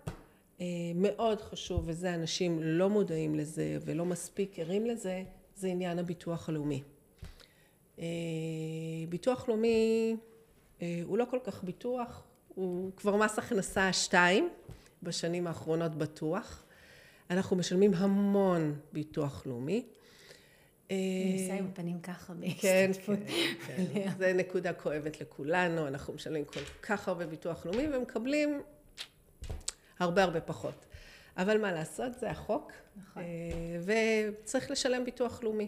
מאוד 0.95 1.41
חשוב, 1.41 1.83
וזה 1.85 2.15
אנשים 2.15 2.59
לא 2.63 2.89
מודעים 2.89 3.35
לזה 3.35 3.77
ולא 3.85 4.05
מספיק 4.05 4.59
ערים 4.59 4.85
לזה, 4.85 5.23
זה 5.55 5.67
עניין 5.67 5.99
הביטוח 5.99 6.49
הלאומי. 6.49 6.83
ביטוח 9.09 9.49
לאומי 9.49 10.15
הוא 11.03 11.17
לא 11.17 11.25
כל 11.29 11.39
כך 11.43 11.63
ביטוח, 11.63 12.23
הוא 12.47 12.91
כבר 12.97 13.15
מס 13.15 13.39
הכנסה 13.39 13.93
שתיים, 13.93 14.49
בשנים 15.03 15.47
האחרונות 15.47 15.95
בטוח. 15.95 16.63
אנחנו 17.29 17.55
משלמים 17.55 17.93
המון 17.93 18.79
ביטוח 18.93 19.45
לאומי. 19.45 19.85
אני 20.89 21.39
עושה 21.41 21.53
עם 21.53 21.65
הפנים 21.65 22.01
ככה 22.01 22.33
כן, 22.61 22.91
כן, 23.05 23.15
כן. 23.93 24.09
זה 24.17 24.33
נקודה 24.33 24.73
כואבת 24.73 25.21
לכולנו, 25.21 25.87
אנחנו 25.87 26.13
משלמים 26.13 26.45
כל 26.45 26.59
כך 26.81 27.07
הרבה 27.07 27.25
ביטוח 27.25 27.65
לאומי 27.65 27.87
ומקבלים 27.91 28.61
הרבה 29.99 30.23
הרבה 30.23 30.41
פחות. 30.41 30.85
אבל 31.37 31.61
מה 31.61 31.71
לעשות, 31.71 32.19
זה 32.19 32.29
החוק, 32.29 32.71
נכון. 32.97 33.23
אה, 33.23 33.79
וצריך 34.43 34.71
לשלם 34.71 35.05
ביטוח 35.05 35.43
לאומי. 35.43 35.67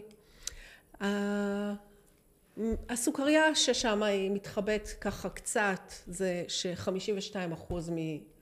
הסוכריה 2.88 3.54
ששם 3.54 4.02
היא 4.02 4.30
מתחבאת 4.30 4.88
ככה 5.00 5.28
קצת, 5.28 5.92
זה 6.06 6.44
ש-52% 6.48 7.74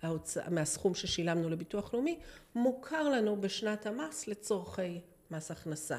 מההוצא, 0.03 0.43
מהסכום 0.51 0.95
ששילמנו 0.95 1.49
לביטוח 1.49 1.95
לאומי 1.95 2.19
מוכר 2.55 3.09
לנו 3.09 3.41
בשנת 3.41 3.87
המס 3.87 4.27
לצורכי 4.27 5.01
מס 5.31 5.51
הכנסה. 5.51 5.99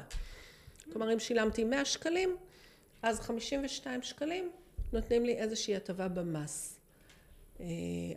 כלומר 0.92 1.12
אם 1.12 1.18
שילמתי 1.18 1.64
100 1.64 1.84
שקלים, 1.84 2.36
אז 3.02 3.20
52 3.20 4.02
שקלים 4.02 4.50
נותנים 4.92 5.24
לי 5.24 5.36
איזושהי 5.36 5.76
הטבה 5.76 6.08
במס. 6.08 6.78
אה, 7.60 7.66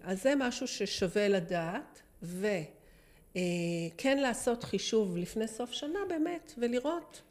אז 0.04 0.24
זה 0.24 0.34
משהו 0.38 0.68
ששווה 0.68 1.28
לדעת 1.28 2.02
וכן 2.24 2.48
אה, 4.06 4.22
לעשות 4.22 4.64
חישוב 4.64 5.18
לפני 5.18 5.48
סוף 5.48 5.72
שנה 5.72 6.00
באמת 6.10 6.54
ולראות 6.58 7.22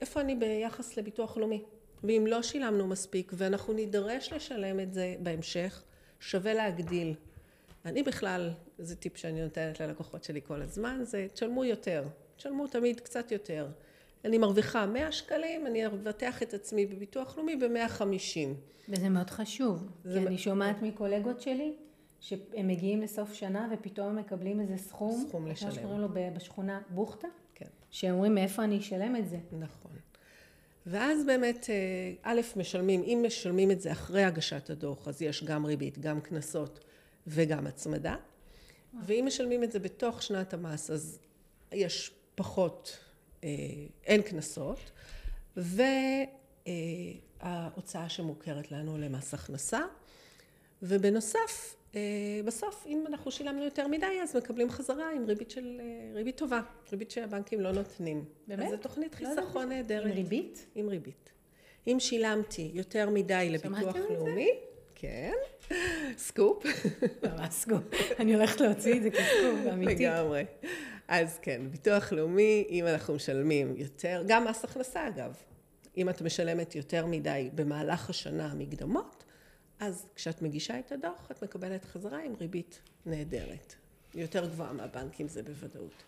איפה 0.00 0.20
אני 0.20 0.34
ביחס 0.34 0.96
לביטוח 0.96 1.36
לאומי? 1.36 1.62
ואם 2.04 2.24
לא 2.28 2.42
שילמנו 2.42 2.86
מספיק 2.86 3.32
ואנחנו 3.36 3.72
נידרש 3.72 4.32
לשלם 4.32 4.80
את 4.80 4.94
זה 4.94 5.14
בהמשך, 5.20 5.82
שווה 6.20 6.54
להגדיל. 6.54 7.14
אני 7.84 8.02
בכלל, 8.02 8.50
זה 8.78 8.96
טיפ 8.96 9.16
שאני 9.16 9.42
נותנת 9.42 9.80
ללקוחות 9.80 10.24
שלי 10.24 10.40
כל 10.46 10.62
הזמן, 10.62 11.00
זה 11.02 11.26
תשלמו 11.32 11.64
יותר, 11.64 12.04
תשלמו 12.36 12.66
תמיד 12.66 13.00
קצת 13.00 13.32
יותר. 13.32 13.68
אני 14.24 14.38
מרוויחה 14.38 14.86
100 14.86 15.12
שקלים, 15.12 15.66
אני 15.66 15.86
אבטח 15.86 16.42
את 16.42 16.54
עצמי 16.54 16.86
בביטוח 16.86 17.36
לאומי 17.36 17.56
ב-150. 17.56 18.02
וזה 18.88 19.08
מאוד 19.08 19.30
חשוב, 19.30 19.88
כי 20.02 20.18
אני 20.18 20.38
שומעת 20.38 20.82
מקולגות 20.82 21.40
שלי, 21.40 21.72
שהם 22.20 22.68
מגיעים 22.68 23.02
לסוף 23.02 23.32
שנה 23.32 23.68
ופתאום 23.72 24.16
מקבלים 24.16 24.60
איזה 24.60 24.76
סכום, 24.76 25.24
סכום 25.28 25.46
לשלם. 25.46 25.70
כמו 25.70 25.80
שקוראים 25.80 26.00
לו 26.00 26.08
בשכונה 26.34 26.80
בוכטה. 26.90 27.28
שאומרים 27.92 28.34
מאיפה 28.34 28.64
אני 28.64 28.78
אשלם 28.78 29.16
את 29.16 29.28
זה. 29.28 29.38
נכון. 29.52 29.92
ואז 30.86 31.24
באמת, 31.26 31.70
אה, 31.70 32.12
א', 32.22 32.40
משלמים, 32.56 33.02
אם 33.02 33.24
משלמים 33.26 33.70
את 33.70 33.80
זה 33.80 33.92
אחרי 33.92 34.24
הגשת 34.24 34.70
הדוח, 34.70 35.08
אז 35.08 35.22
יש 35.22 35.44
גם 35.44 35.64
ריבית, 35.64 35.98
גם 35.98 36.20
קנסות 36.20 36.80
וגם 37.26 37.66
הצמדה. 37.66 38.16
ואם 39.06 39.24
משלמים 39.26 39.64
את 39.64 39.72
זה 39.72 39.78
בתוך 39.78 40.22
שנת 40.22 40.54
המס, 40.54 40.90
אז 40.90 41.18
יש 41.72 42.10
פחות, 42.34 42.98
אה, 43.44 43.48
אין 44.04 44.22
קנסות, 44.22 44.90
וההוצאה 47.42 48.08
שמוכרת 48.08 48.72
לנו 48.72 48.98
למס 48.98 49.34
הכנסה. 49.34 49.80
ובנוסף, 50.82 51.36
אה, 51.38 51.81
בסוף 52.44 52.86
אם 52.86 53.04
אנחנו 53.06 53.30
שילמנו 53.30 53.64
יותר 53.64 53.88
מדי 53.88 54.20
אז 54.22 54.36
מקבלים 54.36 54.70
חזרה 54.70 55.12
עם 55.12 55.24
ריבית 55.24 55.50
של 55.50 55.80
אה, 55.80 56.14
ריבית 56.14 56.36
טובה, 56.36 56.60
ריבית 56.92 57.10
שהבנקים 57.10 57.60
לא 57.60 57.72
נותנים. 57.72 58.24
באמת? 58.46 58.64
אז 58.64 58.70
זו 58.70 58.76
תוכנית 58.76 59.20
לא 59.20 59.28
חיסכון 59.28 59.68
נהדרת. 59.68 60.06
עם 60.06 60.12
ריבית? 60.12 60.66
עם 60.74 60.88
ריבית. 60.88 61.32
אם 61.86 61.96
שילמתי 62.00 62.70
יותר 62.74 63.10
מדי 63.10 63.48
לביטוח 63.50 63.96
לאומי, 64.10 64.50
כן, 64.94 65.32
סקופ. 66.16 66.64
ממש 67.22 67.54
סקופ. 67.54 67.82
אני 68.18 68.34
הולכת 68.34 68.60
להוציא 68.60 68.96
את 68.96 69.02
זה 69.02 69.10
כסקופ, 69.10 69.72
אמיתי. 69.72 70.06
לגמרי. 70.06 70.44
אז 71.08 71.38
כן, 71.42 71.62
ביטוח 71.70 72.12
לאומי, 72.12 72.66
אם 72.68 72.86
אנחנו 72.86 73.14
משלמים 73.14 73.74
יותר, 73.76 74.22
גם 74.26 74.44
מס 74.44 74.64
הכנסה 74.64 75.08
אגב, 75.08 75.36
אם 75.96 76.08
את 76.08 76.22
משלמת 76.22 76.76
יותר 76.76 77.06
מדי 77.06 77.50
במהלך 77.54 78.10
השנה 78.10 78.54
מקדמות, 78.54 79.21
אז 79.82 80.06
כשאת 80.14 80.42
מגישה 80.42 80.78
את 80.78 80.92
הדוח, 80.92 81.30
את 81.30 81.42
מקבלת 81.42 81.84
חזרה 81.84 82.24
עם 82.24 82.34
ריבית 82.40 82.80
נהדרת. 83.06 83.74
יותר 84.14 84.46
גבוהה 84.46 84.72
מהבנקים 84.72 85.28
זה 85.28 85.42
בוודאות. 85.42 86.02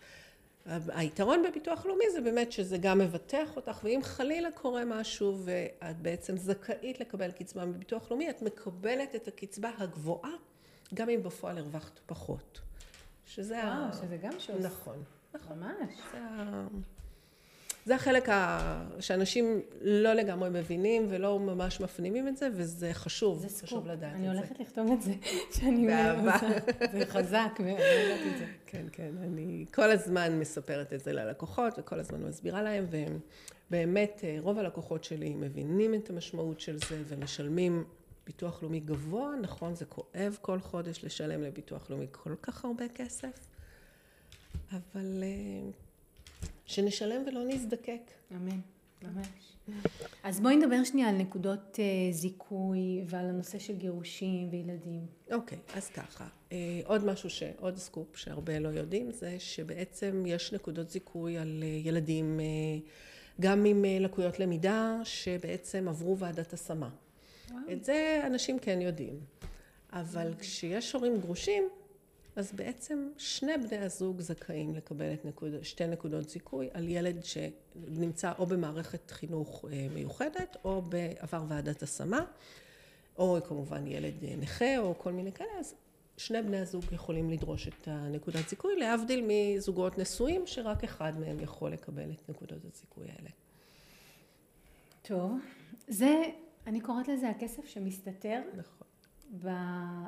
היתרון 0.65 1.43
בביטוח 1.43 1.85
לאומי 1.85 2.05
זה 2.13 2.21
באמת 2.21 2.51
שזה 2.51 2.77
גם 2.77 2.99
מבטח 2.99 3.55
אותך, 3.55 3.79
ואם 3.83 3.99
חלילה 4.03 4.51
קורה 4.51 4.85
משהו 4.85 5.37
ואת 5.43 6.01
בעצם 6.01 6.37
זכאית 6.37 6.99
לקבל 6.99 7.31
קצבה 7.31 7.65
מביטוח 7.65 8.11
לאומי, 8.11 8.29
את 8.29 8.41
מקבלת 8.41 9.15
את 9.15 9.27
הקצבה 9.27 9.71
הגבוהה, 9.77 10.31
גם 10.93 11.09
אם 11.09 11.23
בפועל 11.23 11.57
הרווחת 11.57 11.99
פחות. 12.05 12.61
שזה 13.25 13.55
וואו, 13.55 13.67
ה... 13.67 13.93
שזה 13.93 14.17
גם 14.17 14.39
שוס. 14.39 14.65
נכון. 14.65 15.03
נכון. 15.33 15.59
ממש. 15.59 15.95
זה 16.11 16.17
ה... 16.19 16.67
זה 17.85 17.95
החלק 17.95 18.29
ה... 18.29 18.85
שאנשים 18.99 19.61
לא 19.81 20.13
לגמרי 20.13 20.49
מבינים 20.49 21.05
ולא 21.09 21.39
ממש 21.39 21.81
מפנימים 21.81 22.27
את 22.27 22.37
זה, 22.37 22.49
וזה 22.53 22.93
חשוב, 22.93 23.39
זה 23.39 23.49
סקופ. 23.49 23.69
חשוב 23.69 23.87
לדעת 23.87 24.13
את 24.13 24.21
זה. 24.21 24.27
אני 24.27 24.37
הולכת 24.37 24.59
לכתוב 24.59 24.91
את 24.91 25.01
זה, 25.01 25.13
שאני 25.57 25.87
באהבה. 25.87 26.37
זה 26.91 27.05
חזק, 27.05 27.51
ואני 27.59 27.71
יודעת 27.71 28.33
את 28.33 28.37
זה. 28.37 28.45
כן, 28.65 28.85
כן, 28.91 29.11
אני 29.23 29.65
כל 29.73 29.91
הזמן 29.91 30.39
מספרת 30.39 30.93
את 30.93 31.03
זה 31.03 31.13
ללקוחות, 31.13 31.73
וכל 31.77 31.99
הזמן 31.99 32.23
מסבירה 32.23 32.61
להם, 32.61 32.85
ובאמת 33.69 34.23
רוב 34.39 34.59
הלקוחות 34.59 35.03
שלי 35.03 35.35
מבינים 35.35 35.93
את 35.93 36.09
המשמעות 36.09 36.59
של 36.59 36.77
זה, 36.77 37.01
ומשלמים 37.07 37.83
ביטוח 38.25 38.63
לאומי 38.63 38.79
גבוה, 38.79 39.31
נכון, 39.41 39.75
זה 39.75 39.85
כואב 39.85 40.37
כל 40.41 40.59
חודש 40.59 41.03
לשלם 41.03 41.41
לביטוח 41.43 41.89
לאומי 41.89 42.07
כל 42.11 42.35
כך 42.41 42.65
הרבה 42.65 42.85
כסף, 42.95 43.47
אבל... 44.71 45.23
שנשלם 46.65 47.23
ולא 47.27 47.43
נזדקק. 47.43 48.11
אמן. 48.31 48.59
ממש. 49.01 49.55
אז 50.23 50.39
בואי 50.39 50.55
נדבר 50.55 50.83
שנייה 50.83 51.09
על 51.09 51.15
נקודות 51.15 51.79
אה, 51.79 52.11
זיכוי 52.11 53.03
ועל 53.05 53.25
הנושא 53.25 53.59
של 53.59 53.75
גירושים 53.75 54.49
וילדים. 54.51 55.05
אוקיי, 55.31 55.57
okay, 55.57 55.77
אז 55.77 55.89
ככה. 55.89 56.27
אה, 56.51 56.81
עוד 56.85 57.05
משהו, 57.05 57.29
ש... 57.29 57.43
עוד 57.57 57.77
סקופ 57.77 58.17
שהרבה 58.17 58.59
לא 58.59 58.67
יודעים, 58.67 59.11
זה 59.11 59.35
שבעצם 59.39 60.23
יש 60.27 60.53
נקודות 60.53 60.89
זיכוי 60.89 61.37
על 61.37 61.63
אה, 61.63 61.67
ילדים 61.67 62.39
גם 63.41 63.65
עם 63.65 63.85
לקויות 63.99 64.39
למידה, 64.39 64.99
שבעצם 65.03 65.87
עברו 65.87 66.17
ועדת 66.17 66.53
השמה. 66.53 66.89
וואו. 67.49 67.61
את 67.71 67.83
זה 67.83 68.21
אנשים 68.25 68.59
כן 68.59 68.81
יודעים. 68.81 69.19
אבל 69.93 70.33
כשיש 70.39 70.93
הורים 70.93 71.19
גרושים, 71.21 71.63
אז 72.35 72.51
בעצם 72.51 73.09
שני 73.17 73.57
בני 73.57 73.77
הזוג 73.77 74.21
זכאים 74.21 74.75
לקבל 74.75 75.13
את 75.13 75.25
נקוד, 75.25 75.63
שתי 75.63 75.87
נקודות 75.87 76.29
זיכוי 76.29 76.69
על 76.73 76.87
ילד 76.89 77.23
שנמצא 77.23 78.31
או 78.39 78.45
במערכת 78.45 79.11
חינוך 79.11 79.65
אה, 79.71 79.87
מיוחדת 79.93 80.57
או 80.65 80.81
בעבר 80.81 81.43
ועדת 81.47 81.83
השמה, 81.83 82.25
או 83.17 83.37
כמובן 83.47 83.87
ילד 83.87 84.23
אה, 84.23 84.35
נכה 84.35 84.77
או 84.77 84.95
כל 84.97 85.11
מיני 85.11 85.31
כאלה, 85.31 85.59
אז 85.59 85.75
שני 86.17 86.41
בני 86.41 86.57
הזוג 86.57 86.83
יכולים 86.91 87.29
לדרוש 87.29 87.67
את 87.67 87.87
הנקודת 87.87 88.49
זיכוי, 88.49 88.75
להבדיל 88.75 89.25
מזוגות 89.27 89.97
נשואים 89.97 90.47
שרק 90.47 90.83
אחד 90.83 91.19
מהם 91.19 91.39
יכול 91.39 91.71
לקבל 91.71 92.11
את 92.11 92.29
נקודות 92.29 92.65
הזיכוי 92.65 93.07
האלה. 93.09 93.29
טוב, 95.01 95.39
זה, 95.87 96.23
אני 96.67 96.81
קוראת 96.81 97.07
לזה 97.07 97.29
הכסף 97.29 97.65
שמסתתר 97.65 98.41
נכון. 98.55 98.87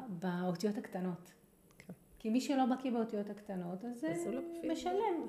באותיות 0.10 0.78
הקטנות. 0.78 1.37
כי 2.20 2.30
מי 2.30 2.42
שלא 2.42 2.64
בקיא 2.66 2.92
באותיות 2.92 3.30
הקטנות, 3.30 3.86
אז, 3.86 4.06
אז 4.12 4.26
הוא 4.26 4.34
לא 4.34 4.42
משלם 4.72 5.28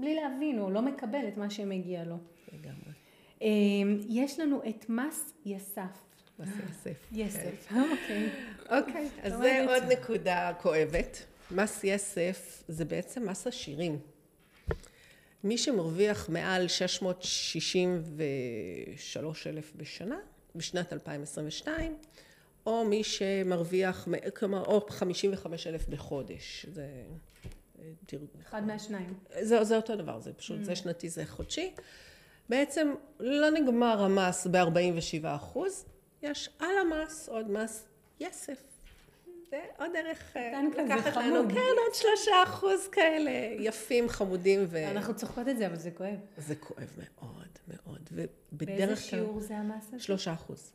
בלי 0.00 0.14
להבין, 0.14 0.58
או 0.58 0.70
לא 0.70 0.82
מקבל 0.82 1.28
את 1.28 1.36
מה 1.36 1.50
שמגיע 1.50 2.04
לו. 2.04 2.16
לגמרי. 2.52 2.92
אמ, 3.40 3.98
יש 4.08 4.40
לנו 4.40 4.60
את 4.68 4.88
מס 4.88 5.32
יסף. 5.44 6.04
מס 6.38 6.48
יסף. 6.70 7.08
יסף, 7.12 7.66
כן. 7.68 7.82
אוקיי. 7.90 8.30
אוקיי, 8.78 9.08
אז 9.22 9.32
זה 9.32 9.64
עוד 9.68 9.82
נקודה 9.92 10.52
כואבת. 10.62 11.26
מס 11.50 11.84
יסף 11.84 12.64
זה 12.68 12.84
בעצם 12.84 13.28
מס 13.28 13.46
עשירים. 13.46 13.98
מי 15.44 15.58
שמרוויח 15.58 16.28
מעל 16.28 16.68
663 16.68 19.46
אלף 19.46 19.72
בשנה, 19.76 20.18
בשנת 20.54 20.92
2022, 20.92 21.96
או 22.66 22.84
מי 22.84 23.04
שמרוויח, 23.04 24.08
כלומר, 24.36 24.64
או 24.64 24.86
55 24.88 25.66
אלף 25.66 25.88
בחודש. 25.88 26.66
זה... 26.72 26.86
אחד 28.48 28.66
מהשניים. 28.66 29.14
זה, 29.40 29.64
זה 29.64 29.76
אותו 29.76 29.96
דבר, 29.96 30.20
זה 30.20 30.32
פשוט, 30.32 30.60
mm. 30.60 30.64
זה 30.64 30.76
שנתי, 30.76 31.08
זה 31.08 31.26
חודשי. 31.26 31.74
בעצם 32.48 32.94
לא 33.20 33.50
נגמר 33.50 34.02
המס 34.02 34.46
ב-47 34.46 35.24
אחוז, 35.24 35.84
יש 36.22 36.50
על 36.58 36.78
המס 36.80 37.28
עוד 37.28 37.50
מס 37.50 37.86
יסף. 38.20 38.62
זה 39.50 39.60
עוד 39.78 39.90
דרך 39.92 40.36
אה, 40.36 40.62
לקחת 40.84 41.16
לנו, 41.16 41.48
כן, 41.48 41.54
עוד 41.54 41.94
שלושה 41.94 42.42
אחוז 42.44 42.88
כאלה 42.92 43.30
יפים, 43.58 44.08
חמודים. 44.08 44.60
ו... 44.68 44.90
אנחנו 44.90 45.16
צוחקות 45.16 45.48
את 45.48 45.56
זה, 45.56 45.66
אבל 45.66 45.76
זה 45.76 45.90
כואב. 45.90 46.18
זה 46.36 46.56
כואב 46.56 46.90
מאוד, 46.98 47.48
מאוד. 47.68 48.08
ובדרך 48.12 48.68
כלל... 48.68 48.86
באיזה 48.86 48.96
שיעור 48.96 49.40
זה 49.40 49.56
המס 49.56 49.88
הזה? 49.88 50.02
שלושה 50.02 50.32
אחוז. 50.32 50.72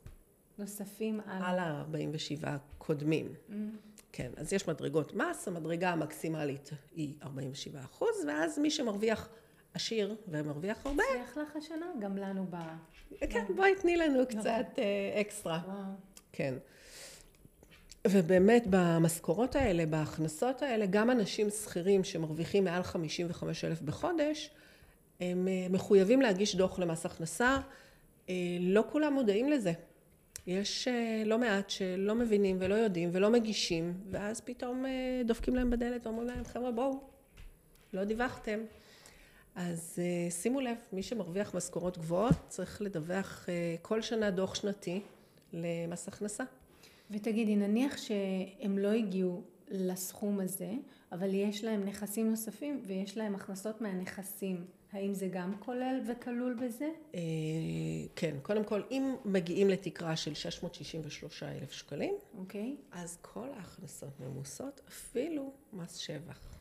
נוספים 0.60 1.20
על... 1.26 1.44
על 1.44 1.60
ה-47 1.60 2.48
קודמים. 2.78 3.34
Mm. 3.50 3.54
כן, 4.12 4.32
אז 4.38 4.54
יש 4.54 4.68
מדרגות 4.68 5.14
מס, 5.14 5.48
המדרגה 5.48 5.90
המקסימלית 5.90 6.70
היא 6.96 7.14
47 7.24 7.80
אחוז, 7.80 8.26
ואז 8.28 8.60
מי 8.60 8.72
שמרוויח 8.72 9.30
עשיר 9.74 10.16
ומרוויח 10.28 10.86
הרבה... 10.86 11.04
הצליח 11.04 11.38
לך 11.38 11.56
השנה? 11.56 11.86
גם 12.00 12.18
לנו 12.18 12.46
ב... 12.50 12.56
כן, 13.30 13.46
בואי 13.56 13.76
תני 13.82 13.98
לנו 13.98 14.22
נכון. 14.22 14.40
קצת 14.40 14.80
אה, 14.80 15.22
אקסטרה. 15.22 15.60
וואו. 15.66 15.78
כן. 16.32 16.54
ובאמת 18.08 18.64
במשכורות 18.70 19.56
האלה, 19.56 19.86
בהכנסות 19.86 20.62
האלה, 20.62 20.86
גם 20.86 21.12
אנשים 21.12 21.50
שכירים 21.50 22.04
שמרוויחים 22.04 22.64
מעל 22.64 22.84
55 22.84 23.66
אלף 23.66 23.82
בחודש, 23.82 24.50
הם 25.20 25.48
אה, 25.48 25.68
מחויבים 25.70 26.22
להגיש 26.22 26.56
דוח 26.56 26.80
למס 26.80 27.06
הכנסה. 27.06 27.58
אה, 28.30 28.36
לא 28.60 28.84
כולם 28.92 29.14
מודעים 29.14 29.50
לזה. 29.50 29.74
יש 30.50 30.88
אה, 30.88 31.24
לא 31.26 31.40
מעט 31.40 31.70
שלא 31.70 32.16
מבינים 32.16 32.58
ולא 32.60 32.76
יודעים 32.76 33.10
ולא 33.12 33.30
מגישים, 33.30 33.94
ואז 34.12 34.42
פתאום 34.42 34.86
אה, 34.86 35.22
דופקים 35.26 35.56
להם 35.56 35.70
בדלת 35.70 36.08
ואומרים 36.08 36.28
להם, 36.28 36.44
חבר'ה 36.44 36.72
בואו, 36.72 37.00
לא 37.94 38.04
דיווחתם. 38.04 38.60
אז 39.56 40.00
אה, 40.00 40.32
שימו 40.32 40.62
לב, 40.62 40.78
מי 40.94 41.04
שמרוויח 41.04 41.56
משכורות 41.56 41.98
גבוהות 41.98 42.36
צריך 42.48 42.82
לדווח 42.82 43.50
כל 43.82 44.02
שנה 44.02 44.32
דוח 44.32 44.56
שנתי 44.56 45.02
למס 45.54 46.08
הכנסה. 46.08 46.44
ותגידי, 47.12 47.56
נניח 47.56 47.98
שהם 47.98 48.78
לא 48.78 48.92
הגיעו 48.92 49.42
לסכום 49.68 50.40
הזה, 50.40 50.72
אבל 51.12 51.34
יש 51.34 51.64
להם 51.64 51.86
נכסים 51.86 52.30
נוספים 52.30 52.84
ויש 52.86 53.18
להם 53.18 53.36
הכנסות 53.36 53.82
מהנכסים. 53.82 54.66
האם 54.92 55.14
זה 55.14 55.28
גם 55.28 55.54
כולל 55.60 56.00
וכלול 56.08 56.54
בזה? 56.54 56.90
אה, 57.16 57.20
כן, 58.16 58.36
קודם 58.42 58.64
כל, 58.64 58.82
אם 58.92 59.16
מגיעים 59.26 59.70
לתקרה 59.70 60.16
של 60.16 60.34
663 60.34 61.44
אלף 61.44 61.72
שקלים, 61.72 62.14
אוקיי. 62.38 62.76
אז 62.92 63.18
כל 63.22 63.48
ההכנסות 63.58 64.20
ממוסות, 64.20 64.82
אפילו 64.88 65.54
מס 65.74 65.96
שבח. 65.96 66.58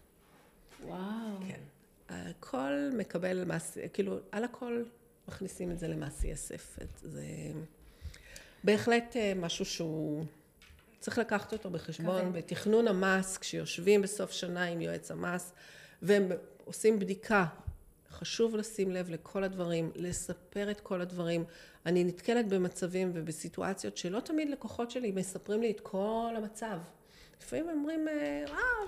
וואו. 0.84 1.38
כן. 1.48 1.60
הכל 2.08 2.90
מקבל 2.98 3.44
מס, 3.44 3.78
כאילו, 3.92 4.18
על 4.32 4.44
הכל 4.44 4.82
מכניסים 5.28 5.70
את 5.70 5.78
זה 5.78 5.88
למס 5.88 6.24
יסף. 6.24 6.78
זה 7.02 7.26
בהחלט 8.64 9.16
אה, 9.16 9.32
משהו 9.36 9.64
שהוא... 9.64 10.24
צריך 11.00 11.18
לקחת 11.18 11.52
אותו 11.52 11.70
בחשבון 11.70 12.20
כבד. 12.20 12.32
בתכנון 12.32 12.88
המס, 12.88 13.38
כשיושבים 13.38 14.02
בסוף 14.02 14.32
שנה 14.32 14.64
עם 14.64 14.80
יועץ 14.80 15.10
המס, 15.10 15.52
והם 16.02 16.28
עושים 16.64 16.98
בדיקה 16.98 17.46
חשוב 18.10 18.56
לשים 18.56 18.90
לב 18.90 19.10
לכל 19.10 19.44
הדברים, 19.44 19.90
לספר 19.94 20.70
את 20.70 20.80
כל 20.80 21.00
הדברים. 21.00 21.44
אני 21.86 22.04
נתקלת 22.04 22.48
במצבים 22.48 23.10
ובסיטואציות 23.14 23.96
שלא 23.96 24.20
תמיד 24.20 24.50
לקוחות 24.50 24.90
שלי 24.90 25.10
מספרים 25.10 25.60
לי 25.60 25.70
את 25.70 25.80
כל 25.80 26.34
המצב. 26.36 26.78
לפעמים 27.42 27.68
אומרים, 27.68 28.08
אה, 28.08 28.44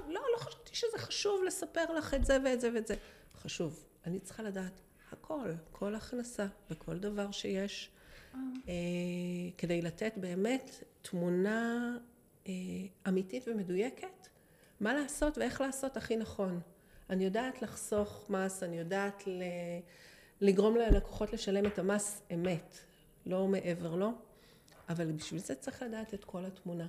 לא, 0.09 0.21
לא 0.33 0.39
חשבתי 0.39 0.75
שזה 0.77 0.99
חשוב 0.99 1.45
לספר 1.45 1.93
לך 1.93 2.15
את 2.15 2.25
זה 2.25 2.39
ואת 2.45 2.61
זה 2.61 2.71
ואת 2.75 2.87
זה. 2.87 2.95
חשוב. 3.43 3.87
אני 4.07 4.21
צריכה 4.21 4.43
לדעת 4.43 4.81
הכל, 5.13 5.51
כל 5.73 5.95
הכנסה 5.95 6.47
וכל 6.71 6.99
דבר 6.99 7.31
שיש, 7.31 7.91
אה, 8.35 8.73
כדי 9.59 9.83
לתת 9.83 10.13
באמת 10.17 10.85
תמונה 11.03 11.97
אה, 12.47 12.53
אמיתית 13.09 13.49
ומדויקת, 13.49 14.29
מה 14.81 14.95
לעשות 14.95 15.39
ואיך 15.39 15.61
לעשות 15.61 15.97
הכי 15.97 16.17
נכון. 16.17 16.61
אני 17.11 17.25
יודעת 17.25 17.63
לחסוך 17.63 18.31
מס, 18.31 18.63
אני 18.63 18.79
יודעת 18.79 19.27
ל... 19.27 19.43
לגרום 20.41 20.77
ללקוחות 20.77 21.33
לשלם 21.33 21.67
את 21.67 21.79
המס 21.79 22.23
אמת, 22.35 22.79
לא 23.27 23.49
מעבר 23.49 23.95
לו, 23.95 24.13
אבל 24.89 25.13
בשביל 25.13 25.41
זה 25.41 25.55
צריך 25.55 25.83
לדעת 25.83 26.15
את 26.15 26.25
כל 26.25 26.45
התמונה. 26.45 26.87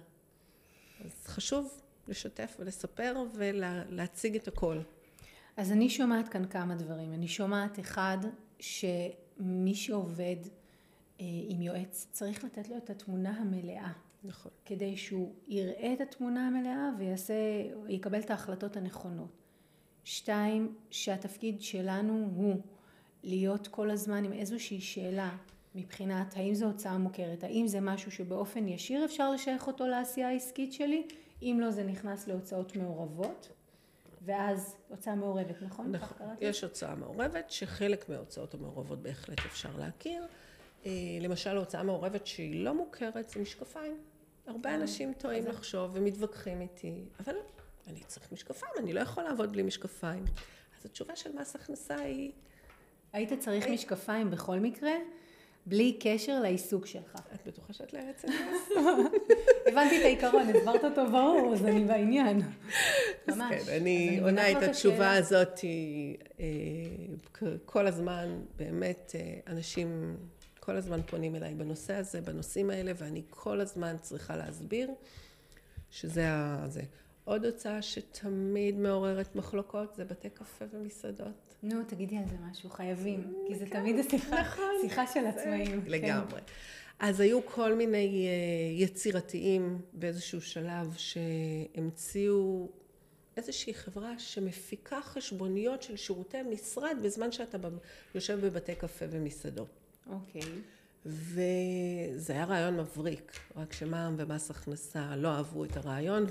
אז 1.06 1.28
חשוב 1.28 1.82
לשתף 2.08 2.56
ולספר 2.60 3.24
ולהציג 3.34 4.36
את 4.36 4.48
הכל. 4.48 4.80
אז 5.58 5.72
אני 5.72 5.90
שומעת 5.90 6.30
כאן 6.30 6.46
כמה 6.48 6.76
דברים. 6.76 7.14
אני 7.14 7.28
שומעת 7.28 7.80
אחד, 7.80 8.18
שמי 8.60 9.76
שעובד 9.76 10.36
אה, 11.20 11.26
עם 11.48 11.62
יועץ 11.62 12.08
צריך 12.12 12.44
לתת 12.44 12.70
לו 12.70 12.78
את 12.78 12.90
התמונה 12.90 13.30
המלאה. 13.30 13.92
נכון. 14.24 14.52
כדי 14.66 14.98
שהוא 14.98 15.36
יראה 15.48 15.94
את 15.94 16.02
התמונה 16.02 16.48
המלאה 16.48 16.90
ויעשה, 16.98 17.34
יקבל 17.88 18.20
את 18.20 18.30
ההחלטות 18.30 18.78
הנכונות. 18.78 19.41
שתיים, 20.04 20.76
שהתפקיד 20.90 21.62
שלנו 21.62 22.30
הוא 22.36 22.62
להיות 23.24 23.68
כל 23.68 23.90
הזמן 23.90 24.24
עם 24.24 24.34
איזושהי 24.34 24.82
שאלה 24.82 25.38
מבחינת 25.76 26.38
האם 26.38 26.54
זו 26.54 26.66
הוצאה 26.66 26.98
מוכרת, 26.98 27.44
האם 27.44 27.68
זה 27.68 27.82
משהו 27.82 28.12
שבאופן 28.12 28.68
ישיר 28.68 29.06
אפשר 29.06 29.32
לשייך 29.32 29.68
אותו 29.68 29.88
לעשייה 29.88 30.30
העסקית 30.30 30.74
שלי, 30.74 31.08
אם 31.42 31.58
לא 31.62 31.72
זה 31.72 31.84
נכנס 31.84 32.28
להוצאות 32.28 32.76
מעורבות, 32.76 33.50
ואז 34.22 34.76
הוצאה 34.88 35.16
מעורבת, 35.16 35.62
נכון? 35.62 35.92
נכון, 35.92 36.28
יש 36.42 36.64
הוצאה 36.64 36.96
מעורבת 36.96 37.52
שחלק 37.52 38.10
מההוצאות 38.10 38.54
המעורבות 38.54 39.02
בהחלט 39.02 39.40
אפשר 39.40 39.70
להכיר. 39.78 40.24
אה, 40.86 40.92
למשל 41.22 41.58
הוצאה 41.58 41.84
מעורבת 41.84 42.28
שהיא 42.28 42.64
לא 42.66 42.74
מוכרת 42.74 43.30
זה 43.30 43.42
משקפיים. 43.42 43.98
הרבה 44.48 44.70
אה, 44.70 44.76
אנשים 44.76 45.14
טועים 45.14 45.46
לחשוב 45.48 45.92
ומתווכחים 45.94 46.62
איתי, 46.62 47.06
אבל 47.20 47.36
אני 47.88 48.00
צריך 48.08 48.32
משקפיים, 48.32 48.72
אני 48.78 48.94
לא 48.94 49.00
יכול 49.00 49.24
לעבוד 49.24 49.52
בלי 49.52 49.64
משקפיים. 49.64 50.26
אז 50.80 50.86
התשובה 50.86 51.16
של 51.16 51.30
מס 51.40 51.56
הכנסה 51.56 51.96
היא... 51.96 52.32
היית 53.14 53.34
צריך 53.40 53.68
משקפיים 53.68 54.32
בכל 54.32 54.60
מקרה, 54.60 54.92
בלי 55.66 55.98
קשר 56.00 56.40
לעיסוק 56.40 56.86
שלך. 56.86 57.16
את 57.36 57.48
בטוחה 57.48 57.68
מתקשרת 57.70 57.94
ליועצת 57.94 58.28
מס. 58.28 58.78
הבנתי 59.68 59.98
את 60.00 60.04
העיקרון, 60.06 60.50
הסברת 60.50 60.84
אותו 60.84 61.12
ברור, 61.12 61.54
אז 61.54 61.66
אני 61.66 61.86
בעניין. 61.86 62.42
אז 63.28 63.38
ממש. 63.38 63.64
כן, 63.64 63.74
אני 63.82 64.20
עונה 64.24 64.52
את 64.52 64.64
התשובה. 64.64 65.12
הזאת 65.18 65.60
אה, 66.40 66.46
כ- 67.34 67.44
כל 67.66 67.88
הזמן, 67.88 68.42
באמת, 68.56 69.12
אה, 69.16 69.40
אנשים 69.54 70.18
כל 70.60 70.76
הזמן 70.76 71.02
פונים 71.02 71.36
אליי 71.36 71.54
בנושא 71.56 71.94
הזה, 71.94 72.22
בנושאים 72.22 72.70
האלה, 72.70 72.92
ואני 72.96 73.24
כל 73.30 73.62
הזמן 73.62 73.96
צריכה 74.02 74.36
להסביר 74.36 74.90
שזה 75.92 76.30
ה... 76.30 76.66
זה. 76.68 76.82
עוד 77.26 77.46
הוצאה 77.46 77.82
שתמיד 77.82 78.78
מעוררת 78.78 79.36
מחלוקות 79.36 79.96
זה 79.96 80.06
בתי 80.06 80.30
קפה 80.30 80.66
ומסעדות. 80.74 81.56
נו, 81.64 81.84
תגידי 81.88 82.18
על 82.18 82.24
זה 82.28 82.36
משהו, 82.52 82.70
חייבים. 82.70 83.34
כי 83.48 83.56
זה 83.56 83.66
תמיד 83.66 84.00
השיחה, 84.00 84.44
שיחה 84.82 85.08
של 85.08 85.26
עצמאים. 85.26 85.82
כן. 85.82 85.92
לגמרי. 85.92 86.42
אז 87.00 87.20
היו 87.20 87.46
כל 87.46 87.74
מיני 87.74 88.28
אה, 88.28 88.84
יצירתיים 88.84 89.82
באיזשהו 89.94 90.42
שלב 90.42 90.96
שהמציאו 90.98 92.70
איזושהי 93.38 93.74
חברה 93.74 94.20
שמפיקה 94.20 95.02
חשבוניות 95.02 95.82
של 95.82 95.96
שירותי 95.96 96.42
משרד 96.42 96.98
בזמן 97.04 97.32
שאתה 97.32 97.58
יושב 98.16 98.46
בבתי 98.46 98.76
קפה 98.76 99.06
ומסעדות. 99.10 99.80
אוקיי. 100.10 100.42
וזה 101.06 102.34
היה 102.34 102.46
רעיון 102.46 102.78
מבריק, 102.78 103.40
רק 103.56 103.74
שמע"מ 103.74 104.16
ומס 104.18 104.52
הכנסה 104.52 105.16
לא 105.16 105.28
אהבו 105.28 105.66
את 105.66 105.78
הרעיון 105.78 106.26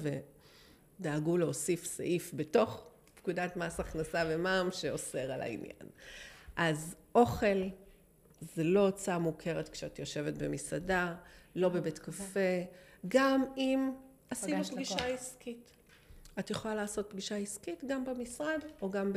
ודאגו 1.01 1.39
להוסיף 1.39 1.85
סעיף 1.85 2.31
בתוך 2.35 2.87
פקודת 3.15 3.57
מס 3.57 3.81
הכנסה 3.81 4.25
ומע"מ 4.29 4.69
שאוסר 4.73 5.33
על 5.33 5.41
העניין. 5.41 5.87
אז 6.57 6.97
אוכל 7.15 7.69
זה 8.41 8.65
לא 8.65 8.87
הוצאה 8.87 9.19
מוכרת 9.19 9.69
כשאת 9.69 9.99
יושבת 9.99 10.35
במסעדה, 10.35 11.15
לא 11.57 11.69
בבית 11.69 11.99
קפה, 11.99 12.61
גם 13.09 13.45
אם 13.57 13.91
עשינו 14.31 14.65
פגישה 14.65 14.95
לקוח. 14.95 15.07
עסקית. 15.07 15.71
את 16.39 16.51
יכולה 16.51 16.75
לעשות 16.75 17.11
פגישה 17.11 17.37
עסקית 17.37 17.85
גם 17.89 18.05
במשרד 18.05 18.61
או 18.83 18.91
גם 18.91 19.13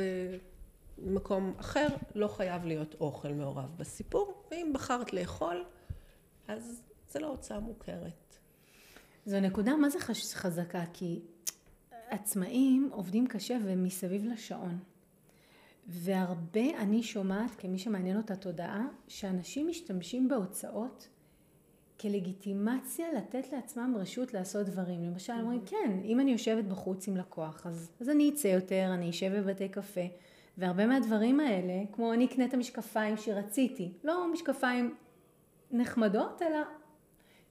במקום 0.98 1.54
אחר, 1.60 1.88
לא 2.16 2.28
חייב 2.28 2.66
להיות 2.66 2.96
אוכל 3.00 3.34
מעורב 3.34 3.78
בסיפור, 3.78 4.44
ואם 4.52 4.72
בחרת 4.74 5.14
לאכול, 5.14 5.64
אז 6.48 6.82
זה 7.10 7.20
לא 7.20 7.28
הוצאה 7.28 7.60
מוכרת. 7.60 8.38
זו 9.26 9.40
נקודה 9.40 9.76
מה 9.76 9.90
זה 9.90 10.00
חזקה, 10.36 10.84
כי 10.94 11.22
עצמאים 12.14 12.90
עובדים 12.92 13.28
קשה 13.28 13.58
ומסביב 13.64 14.26
לשעון. 14.26 14.80
והרבה 15.88 16.78
אני 16.78 17.04
שומעת, 17.04 17.52
כמי 17.58 17.78
שמעניין 17.78 18.18
אותה 18.18 18.36
תודעה, 18.36 18.88
שאנשים 19.08 19.68
משתמשים 19.68 20.28
בהוצאות 20.28 21.08
כלגיטימציה 22.00 23.14
לתת 23.14 23.52
לעצמם 23.52 23.94
רשות 23.98 24.34
לעשות 24.34 24.66
דברים. 24.66 25.04
למשל, 25.04 25.34
אומרים, 25.34 25.62
כן, 25.66 26.00
אם 26.04 26.20
אני 26.20 26.32
יושבת 26.32 26.66
בחוץ 26.66 27.08
עם 27.08 27.18
לקוח, 27.18 27.68
אז, 27.68 27.92
אז 28.02 28.10
אני 28.10 28.30
אצא 28.30 28.48
יותר, 28.48 28.92
אני 28.94 29.10
אשב 29.10 29.32
בבתי 29.38 29.70
קפה, 29.70 30.06
והרבה 30.58 30.86
מהדברים 30.88 31.40
האלה, 31.40 31.84
כמו 31.92 32.14
אני 32.14 32.26
אקנה 32.26 32.46
את 32.46 32.54
המשקפיים 32.54 33.18
שרציתי, 33.18 33.92
לא 34.04 34.34
משקפיים 34.34 34.96
נחמדות, 35.72 36.42
אלא 36.42 36.60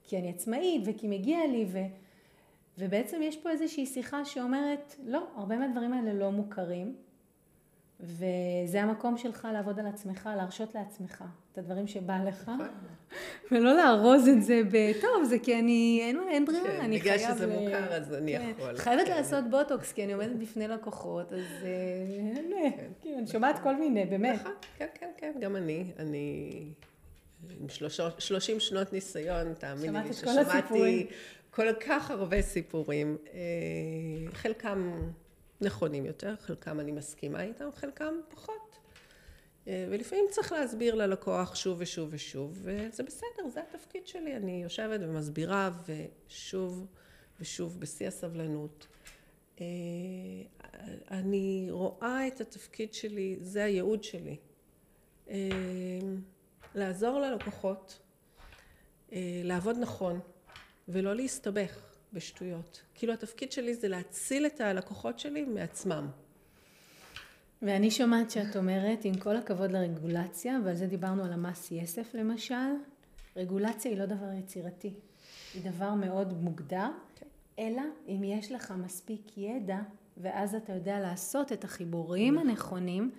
כי 0.04 0.18
אני 0.18 0.30
עצמאית 0.30 0.82
וכי 0.86 1.08
מגיע 1.08 1.38
לי, 1.46 1.66
ו... 1.72 1.78
ובעצם 2.78 3.20
יש 3.22 3.36
פה 3.36 3.50
איזושהי 3.50 3.86
שיחה 3.86 4.24
שאומרת, 4.24 4.94
לא, 5.06 5.26
הרבה 5.36 5.58
מהדברים 5.58 5.92
האלה 5.92 6.12
לא 6.12 6.30
מוכרים, 6.30 6.94
וזה 8.00 8.82
המקום 8.82 9.16
שלך 9.16 9.48
לעבוד 9.52 9.78
על 9.78 9.86
עצמך, 9.86 10.30
להרשות 10.36 10.74
לעצמך 10.74 11.24
את 11.52 11.58
הדברים 11.58 11.86
שבא 11.86 12.18
לך, 12.24 12.50
ולא 13.50 13.76
לארוז 13.76 14.28
את 14.28 14.42
זה 14.42 14.60
ב... 14.70 14.92
טוב, 15.00 15.24
זה 15.24 15.38
כי 15.38 15.58
אני, 15.58 16.00
אין, 16.02 16.20
אין 16.28 16.44
ברירה, 16.44 16.66
כן, 16.66 16.80
אני 16.80 16.98
בגלל 16.98 17.18
חייב... 17.18 17.34
שזה 17.34 17.46
ל- 17.46 17.50
מוכר, 17.50 17.94
אז 17.94 18.14
אני 18.14 18.38
כן. 18.38 18.50
יכול. 18.58 18.76
חייבת 18.76 19.06
כן. 19.06 19.16
לעשות 19.16 19.44
בוטוקס, 19.50 19.92
כי 19.92 20.04
אני 20.04 20.12
עומדת 20.12 20.36
בפני 20.36 20.68
לקוחות, 20.68 21.32
אז 21.32 21.40
אה, 21.62 21.68
אין, 22.26 22.52
כאילו, 23.00 23.18
אני 23.18 23.26
שומעת 23.26 23.58
כל 23.58 23.76
מיני, 23.76 24.06
באמת. 24.06 24.40
נכון, 24.40 24.52
כן, 24.78 24.86
כן, 24.94 25.10
כן, 25.16 25.32
גם 25.40 25.56
אני. 25.56 25.84
אני 25.98 26.50
עם 27.50 27.68
שלושה- 27.68 28.08
30 28.18 28.60
שנות 28.60 28.92
ניסיון, 28.92 29.54
תאמיני 29.54 29.86
לי 30.08 30.12
ששמעתי. 30.12 31.06
כל 31.50 31.72
כך 31.86 32.10
הרבה 32.10 32.42
סיפורים. 32.42 33.16
אה, 33.32 33.38
חלקם 34.32 35.02
נכונים 35.60 36.06
יותר, 36.06 36.34
חלקם 36.40 36.80
אני 36.80 36.92
מסכימה 36.92 37.42
איתם, 37.42 37.68
חלקם 37.74 38.14
פחות. 38.28 38.76
אה, 39.68 39.86
ולפעמים 39.90 40.24
צריך 40.30 40.52
להסביר 40.52 40.94
ללקוח 40.94 41.54
שוב 41.54 41.76
ושוב 41.80 42.08
ושוב, 42.12 42.58
וזה 42.62 43.02
בסדר, 43.02 43.48
זה 43.52 43.60
התפקיד 43.62 44.06
שלי. 44.06 44.36
אני 44.36 44.62
יושבת 44.62 45.00
ומסבירה, 45.02 45.70
ושוב 46.28 46.86
ושוב 47.40 47.80
בשיא 47.80 48.08
הסבלנות. 48.08 48.86
אה, 49.60 49.64
אני 51.10 51.66
רואה 51.70 52.26
את 52.26 52.40
התפקיד 52.40 52.94
שלי, 52.94 53.36
זה 53.40 53.64
הייעוד 53.64 54.04
שלי. 54.04 54.36
לעזור 56.74 57.20
ללקוחות, 57.20 57.98
אה, 59.12 59.18
לעבוד 59.44 59.76
נכון, 59.78 60.20
ולא 60.88 61.16
להסתבך 61.16 61.92
בשטויות. 62.12 62.82
כאילו 62.94 63.12
התפקיד 63.12 63.52
שלי 63.52 63.74
זה 63.74 63.88
להציל 63.88 64.46
את 64.46 64.60
הלקוחות 64.60 65.18
שלי 65.18 65.44
מעצמם. 65.44 66.08
ואני 67.62 67.90
שומעת 67.90 68.30
שאת 68.30 68.56
אומרת, 68.56 69.04
עם 69.04 69.14
כל 69.14 69.36
הכבוד 69.36 69.72
לרגולציה, 69.72 70.58
ועל 70.64 70.74
זה 70.74 70.86
דיברנו 70.86 71.24
על 71.24 71.32
המס 71.32 71.72
יסף 71.72 72.14
למשל, 72.14 72.54
רגולציה 73.36 73.90
היא 73.90 73.98
לא 73.98 74.06
דבר 74.06 74.32
יצירתי, 74.38 74.94
היא 75.54 75.70
דבר 75.72 75.94
מאוד 75.94 76.32
מוגדר, 76.32 76.88
כן. 77.14 77.26
אלא 77.58 77.82
אם 78.08 78.24
יש 78.24 78.52
לך 78.52 78.74
מספיק 78.84 79.38
ידע, 79.38 79.78
ואז 80.16 80.54
אתה 80.54 80.72
יודע 80.72 81.00
לעשות 81.00 81.52
את 81.52 81.64
החיבורים 81.64 82.38
הנכונים 82.38 83.10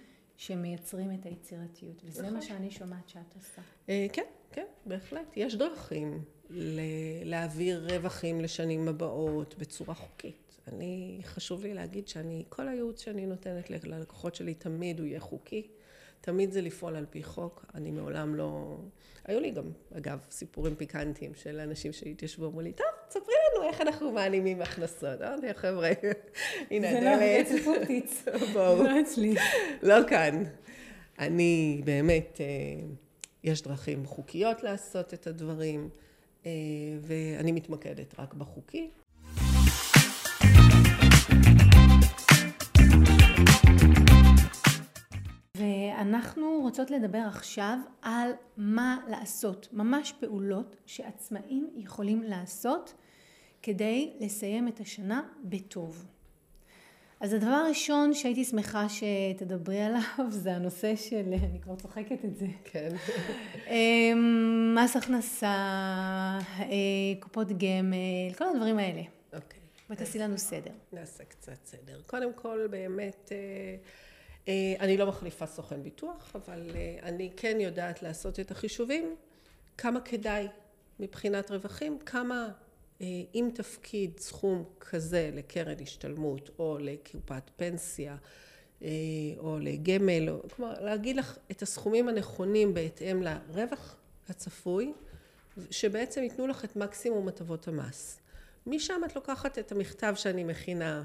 שמייצרים 0.47 1.11
את 1.11 1.25
היצירתיות, 1.25 2.01
וזה 2.05 2.21
נכון. 2.21 2.33
מה 2.33 2.41
שאני 2.41 2.71
שומעת 2.71 3.09
שאת 3.09 3.35
עושה. 3.35 3.61
אה, 3.89 4.05
כן, 4.13 4.23
כן, 4.51 4.65
בהחלט. 4.85 5.33
יש 5.35 5.55
דרכים 5.55 6.23
ל- 6.49 6.79
להעביר 7.25 7.87
רווחים 7.93 8.41
לשנים 8.41 8.87
הבאות 8.87 9.55
בצורה 9.57 9.93
חוקית. 9.93 10.59
אני, 10.67 11.19
חשוב 11.23 11.63
לי 11.63 11.73
להגיד 11.73 12.07
שאני, 12.07 12.43
כל 12.49 12.67
הייעוץ 12.67 13.01
שאני 13.01 13.25
נותנת 13.25 13.69
ללקוחות 13.69 14.35
שלי 14.35 14.53
תמיד 14.53 14.99
הוא 14.99 15.07
יהיה 15.07 15.19
חוקי. 15.19 15.67
תמיד 16.25 16.51
זה 16.51 16.61
לפעול 16.61 16.95
על 16.95 17.05
פי 17.09 17.23
חוק. 17.23 17.65
אני 17.75 17.91
מעולם 17.91 18.35
לא... 18.35 18.77
היו 19.25 19.39
לי 19.39 19.51
גם, 19.51 19.63
אגב, 19.97 20.19
סיפורים 20.31 20.75
פיקנטיים 20.75 21.31
של 21.35 21.59
אנשים 21.59 21.93
שהתיישבו, 21.93 22.45
אמרו 22.45 22.61
לי, 22.61 22.73
טוב, 22.73 22.85
ספרי 23.09 23.33
לנו 23.55 23.67
איך 23.67 23.81
אנחנו 23.81 24.11
מעלימים 24.11 24.61
הכנסות. 24.61 25.21
אמרתי, 25.21 25.53
חבר'ה, 25.53 25.89
הנה 26.71 26.91
זה 26.91 26.99
לא 27.01 27.09
הדלת. 27.09 27.63
פופטיץ, 27.65 28.25
בואו. 28.53 28.83
לא 28.83 29.01
אצלי. 29.01 29.35
לא 29.83 29.95
כאן. 30.07 30.43
אני 31.19 31.81
באמת, 31.85 32.41
אה, 32.41 32.45
יש 33.43 33.61
דרכים 33.61 34.05
חוקיות 34.05 34.63
לעשות 34.63 35.13
את 35.13 35.27
הדברים, 35.27 35.89
אה, 36.45 36.51
ואני 37.01 37.51
מתמקדת 37.51 38.19
רק 38.19 38.33
בחוקי. 38.33 38.89
ואנחנו 46.03 46.59
רוצות 46.61 46.91
לדבר 46.91 47.23
עכשיו 47.27 47.77
על 48.01 48.31
מה 48.57 48.97
לעשות, 49.07 49.67
ממש 49.71 50.13
פעולות 50.19 50.75
שעצמאים 50.85 51.69
יכולים 51.75 52.23
לעשות 52.23 52.93
כדי 53.61 54.13
לסיים 54.19 54.67
את 54.67 54.79
השנה 54.79 55.21
בטוב. 55.43 56.05
אז 57.19 57.33
הדבר 57.33 57.51
הראשון 57.51 58.13
שהייתי 58.13 58.43
שמחה 58.43 58.85
שתדברי 58.89 59.81
עליו 59.81 60.01
זה 60.29 60.55
הנושא 60.55 60.95
של, 60.95 61.33
אני 61.51 61.61
כבר 61.61 61.75
צוחקת 61.75 62.25
את 62.25 62.35
זה, 62.35 62.47
כן. 62.63 62.89
אמ, 63.67 64.75
מס 64.77 64.95
הכנסה, 64.95 65.55
אה, 66.59 66.65
קופות 67.19 67.47
גמל, 67.47 68.33
כל 68.37 68.45
הדברים 68.55 68.77
האלה. 68.77 69.01
אוקיי. 69.33 69.59
בואי 69.87 69.97
תעשי 69.97 70.19
לנו 70.19 70.37
סדר. 70.37 70.71
נעשה 70.93 71.23
קצת 71.23 71.65
סדר. 71.65 72.01
קודם 72.05 72.33
כל, 72.33 72.67
באמת, 72.69 73.31
אה, 73.31 73.75
אני 74.79 74.97
לא 74.97 75.07
מחליפה 75.07 75.45
סוכן 75.45 75.83
ביטוח, 75.83 76.31
אבל 76.35 76.71
אה, 76.75 76.97
אני 77.03 77.31
כן 77.37 77.57
יודעת 77.59 78.03
לעשות 78.03 78.39
את 78.39 78.51
החישובים, 78.51 79.15
כמה 79.77 80.01
כדאי 80.01 80.47
מבחינת 80.99 81.51
רווחים, 81.51 81.99
כמה 82.05 82.49
אה, 83.01 83.07
אם 83.35 83.49
תפקיד 83.53 84.19
סכום 84.19 84.63
כזה 84.79 85.29
לקרן 85.33 85.75
השתלמות 85.81 86.49
או 86.59 86.77
לקופת 86.81 87.49
פנסיה 87.55 88.15
אה, 88.81 88.89
או 89.37 89.59
לגמל, 89.59 90.29
או, 90.29 90.49
כלומר 90.55 90.83
להגיד 90.83 91.15
לך 91.15 91.37
את 91.51 91.61
הסכומים 91.61 92.09
הנכונים 92.09 92.73
בהתאם 92.73 93.23
לרווח 93.23 93.95
הצפוי, 94.29 94.93
שבעצם 95.71 96.23
ייתנו 96.23 96.47
לך 96.47 96.65
את 96.65 96.75
מקסימום 96.75 97.27
הטבות 97.27 97.67
המס. 97.67 98.19
משם 98.67 99.01
את 99.05 99.15
לוקחת 99.15 99.59
את 99.59 99.71
המכתב 99.71 100.13
שאני 100.17 100.43
מכינה, 100.43 100.97
אה, 100.97 101.03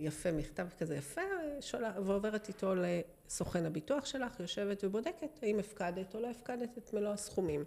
יפה, 0.00 0.32
מכתב 0.32 0.66
כזה 0.78 0.96
יפה, 0.96 1.20
שולה, 1.60 1.92
ועוברת 2.04 2.48
איתו 2.48 2.74
לסוכן 2.74 3.66
הביטוח 3.66 4.06
שלך, 4.06 4.40
יושבת 4.40 4.84
ובודקת 4.84 5.38
האם 5.42 5.58
הפקדת 5.58 6.14
או 6.14 6.20
לא 6.20 6.30
הפקדת 6.30 6.78
את 6.78 6.94
מלוא 6.94 7.10
הסכומים. 7.10 7.64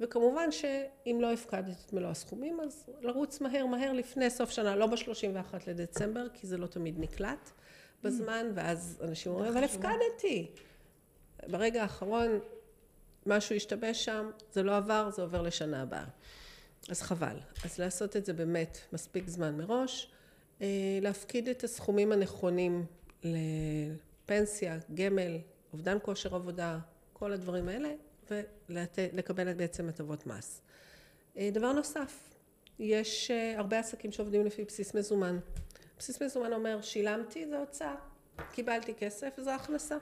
וכמובן 0.00 0.52
שאם 0.52 1.18
לא 1.20 1.32
הפקדת 1.32 1.76
את 1.86 1.92
מלוא 1.92 2.08
הסכומים, 2.08 2.60
אז 2.60 2.90
לרוץ 3.00 3.40
מהר 3.40 3.66
מהר 3.66 3.92
לפני 3.92 4.30
סוף 4.30 4.50
שנה, 4.50 4.76
לא 4.76 4.86
ב-31 4.86 5.54
לדצמבר, 5.66 6.26
כי 6.34 6.46
זה 6.46 6.56
לא 6.58 6.66
תמיד 6.66 7.00
נקלט 7.00 7.50
בזמן, 8.02 8.46
ואז 8.54 8.98
אנשים 9.02 9.32
אומרים, 9.32 9.52
אבל 9.52 9.64
הפקדתי. 9.64 10.50
ברגע 11.48 11.82
האחרון 11.82 12.40
משהו 13.26 13.56
השתבש 13.56 14.04
שם, 14.04 14.30
זה 14.52 14.62
לא 14.62 14.76
עבר, 14.76 15.10
זה 15.10 15.22
עובר 15.22 15.42
לשנה 15.42 15.82
הבאה. 15.82 16.04
אז 16.88 17.02
חבל. 17.02 17.36
אז 17.64 17.78
לעשות 17.78 18.16
את 18.16 18.24
זה 18.24 18.32
באמת 18.32 18.78
מספיק 18.92 19.28
זמן 19.28 19.56
מראש, 19.56 20.06
אה, 20.06 20.21
להפקיד 21.02 21.48
את 21.48 21.64
הסכומים 21.64 22.12
הנכונים 22.12 22.86
לפנסיה, 23.24 24.78
גמל, 24.94 25.38
אובדן 25.72 25.98
כושר 26.02 26.34
עבודה, 26.34 26.78
כל 27.12 27.32
הדברים 27.32 27.68
האלה, 27.68 27.92
ולקבל 28.30 29.54
בעצם 29.54 29.88
הטבות 29.88 30.26
מס. 30.26 30.62
אה, 31.36 31.48
דבר 31.52 31.72
נוסף, 31.72 32.34
יש 32.78 33.30
אה, 33.30 33.58
הרבה 33.58 33.78
עסקים 33.78 34.12
שעובדים 34.12 34.46
לפי 34.46 34.64
בסיס 34.64 34.94
מזומן. 34.94 35.38
בסיס 35.98 36.22
מזומן 36.22 36.52
אומר, 36.52 36.82
שילמתי, 36.82 37.46
זה 37.46 37.58
הוצאה, 37.58 37.94
קיבלתי 38.52 38.94
כסף, 38.94 39.30
זו 39.40 39.50
הכנסה. 39.50 39.96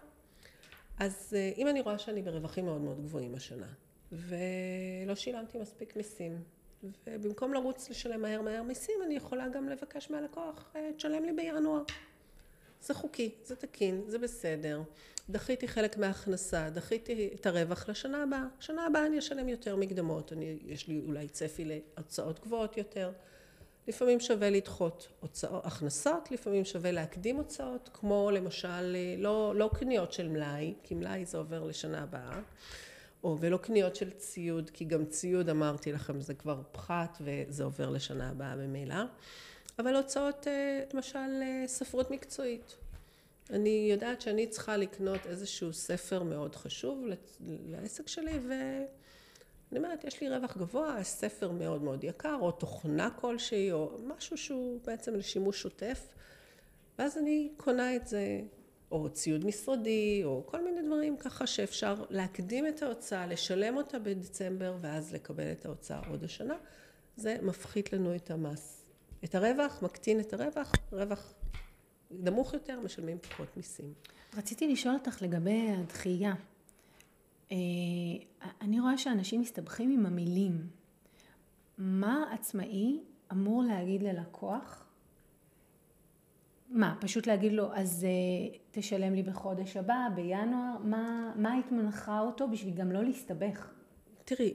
אז 0.99 1.37
אם 1.57 1.69
אני 1.69 1.81
רואה 1.81 1.99
שאני 1.99 2.23
ברווחים 2.23 2.65
מאוד 2.65 2.81
מאוד 2.81 3.01
גבוהים 3.01 3.35
השנה, 3.35 3.73
ולא 4.13 5.15
שילמתי 5.15 5.59
מספיק 5.59 5.97
מיסים, 5.97 6.43
ובמקום 7.07 7.55
לרוץ 7.55 7.91
לשלם 7.91 8.23
מהר 8.23 8.43
מהר 8.43 8.63
מיסים, 8.63 8.95
אני 9.07 9.15
יכולה 9.15 9.49
גם 9.49 9.69
לבקש 9.69 10.11
מהלקוח, 10.11 10.71
אה, 10.77 10.91
תשלם 10.97 11.25
לי 11.25 11.33
בינואר. 11.33 11.83
זה 12.83 12.95
חוקי, 12.95 13.31
זה 13.45 13.57
תקין, 13.57 14.03
זה 14.07 14.19
בסדר. 14.19 14.83
דחיתי 15.31 15.69
חלק 15.69 15.99
מההכנסה, 15.99 16.71
דחיתי 16.71 17.31
את 17.35 17.47
הרווח 17.47 17.89
לשנה 17.89 18.23
הבאה. 18.23 18.45
שנה 18.61 18.87
הבאה 18.87 19.07
אני 19.07 19.19
אשלם 19.19 19.49
יותר 19.49 19.77
מקדמות, 19.77 20.33
אני, 20.33 20.59
יש 20.67 20.89
לי 20.89 21.01
אולי 21.07 21.29
צפי 21.29 21.65
להוצאות 21.65 22.41
גבוהות 22.41 22.77
יותר. 22.77 23.13
לפעמים 23.89 24.21
שווה 24.21 24.51
לדחות 24.51 25.09
הוצאות, 25.21 25.67
הכנסות, 25.67 26.31
לפעמים 26.31 26.65
שווה 26.65 26.91
להקדים 26.91 27.37
הוצאות, 27.37 27.91
כמו 27.93 28.31
למשל 28.31 28.97
אה, 28.97 29.15
לא, 29.19 29.53
לא 29.57 29.71
קניות 29.75 30.13
של 30.13 30.29
מלאי, 30.29 30.75
כי 30.83 30.95
מלאי 30.95 31.25
זה 31.25 31.39
עובר 31.39 31.65
לשנה 31.65 32.03
הבאה. 32.03 32.41
או 33.25 33.37
ולא 33.41 33.57
קניות 33.57 33.97
של 33.97 34.11
ציוד, 34.11 34.71
כי 34.71 34.85
גם 34.85 35.05
ציוד 35.05 35.49
אמרתי 35.49 35.93
לכם 35.93 36.21
זה 36.21 36.35
כבר 36.35 36.63
פחת 36.73 37.19
וזה 37.21 37.65
עובר 37.65 37.91
לשנה 37.91 38.31
הבאה 38.31 38.57
ממילא, 38.57 39.05
אבל 39.79 39.97
הוצאות 39.97 40.47
אה, 40.49 40.85
למשל 40.95 41.43
אה, 41.43 41.65
ספרות 41.67 42.11
מקצועית. 42.11 42.77
אני 43.51 43.89
יודעת 43.91 44.21
שאני 44.21 44.47
צריכה 44.47 44.77
לקנות 44.77 45.27
איזשהו 45.27 45.73
ספר 45.73 46.23
מאוד 46.23 46.57
חשוב 46.57 47.05
לעסק 47.41 48.09
שלי 48.09 48.39
ואני 48.49 49.85
אומרת 49.85 50.05
יש 50.05 50.21
לי 50.21 50.29
רווח 50.29 50.57
גבוה, 50.57 51.03
ספר 51.03 51.51
מאוד 51.51 51.83
מאוד 51.83 52.05
יקר 52.05 52.37
או 52.41 52.51
תוכנה 52.51 53.11
כלשהי 53.11 53.73
או 53.73 53.99
משהו 54.07 54.37
שהוא 54.37 54.81
בעצם 54.85 55.15
לשימוש 55.15 55.63
שוטף 55.63 56.09
ואז 56.99 57.19
אני 57.19 57.51
קונה 57.57 57.97
את 57.97 58.07
זה 58.07 58.41
או 58.91 59.11
ציוד 59.11 59.45
משרדי, 59.47 60.23
או 60.25 60.43
כל 60.47 60.65
מיני 60.65 60.83
דברים 60.83 61.17
ככה 61.17 61.47
שאפשר 61.47 62.05
להקדים 62.11 62.67
את 62.67 62.83
ההוצאה, 62.83 63.27
לשלם 63.27 63.77
אותה 63.77 63.99
בדצמבר, 63.99 64.77
ואז 64.81 65.13
לקבל 65.13 65.53
את 65.53 65.67
ההוצאה 65.67 66.01
עוד 66.09 66.25
השנה. 66.25 66.55
זה 67.17 67.37
מפחית 67.43 67.93
לנו 67.93 68.15
את 68.15 68.31
המס. 68.31 68.85
את 69.25 69.35
הרווח, 69.35 69.83
מקטין 69.83 70.21
את 70.21 70.33
הרווח, 70.33 70.73
רווח 70.93 71.33
נמוך 72.11 72.55
יותר, 72.55 72.81
משלמים 72.81 73.19
פחות 73.19 73.57
מיסים. 73.57 73.93
רציתי 74.37 74.73
לשאול 74.73 74.95
אותך 74.95 75.23
לגבי 75.23 75.71
הדחייה. 75.71 76.35
אה, 77.53 77.57
אני 78.61 78.81
רואה 78.81 78.99
שאנשים 78.99 79.41
מסתבכים 79.41 79.91
עם 79.91 80.07
המילים. 80.07 80.67
מה 81.79 82.25
עצמאי 82.33 83.01
אמור 83.33 83.63
להגיד 83.63 84.03
ללקוח 84.03 84.90
מה, 86.71 86.95
פשוט 87.01 87.27
להגיד 87.27 87.53
לו, 87.53 87.75
אז 87.75 88.07
uh, 88.07 88.59
תשלם 88.71 89.15
לי 89.15 89.23
בחודש 89.23 89.77
הבא, 89.77 90.09
בינואר? 90.15 90.77
מה, 90.85 91.33
מה 91.37 91.53
היית 91.53 91.73
מנחה 91.73 92.21
אותו 92.21 92.49
בשביל 92.49 92.75
גם 92.75 92.93
לא 92.93 93.05
להסתבך? 93.05 93.71
תראי, 94.25 94.55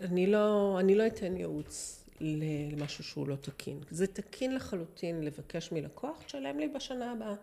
אני 0.00 0.26
לא, 0.26 0.76
אני 0.80 0.94
לא 0.94 1.06
אתן 1.06 1.36
ייעוץ 1.36 2.04
למשהו 2.20 3.04
שהוא 3.04 3.28
לא 3.28 3.36
תקין. 3.36 3.80
זה 3.90 4.06
תקין 4.06 4.54
לחלוטין 4.54 5.24
לבקש 5.24 5.72
מלקוח, 5.72 6.22
תשלם 6.26 6.58
לי 6.58 6.68
בשנה 6.68 7.12
הבאה. 7.12 7.34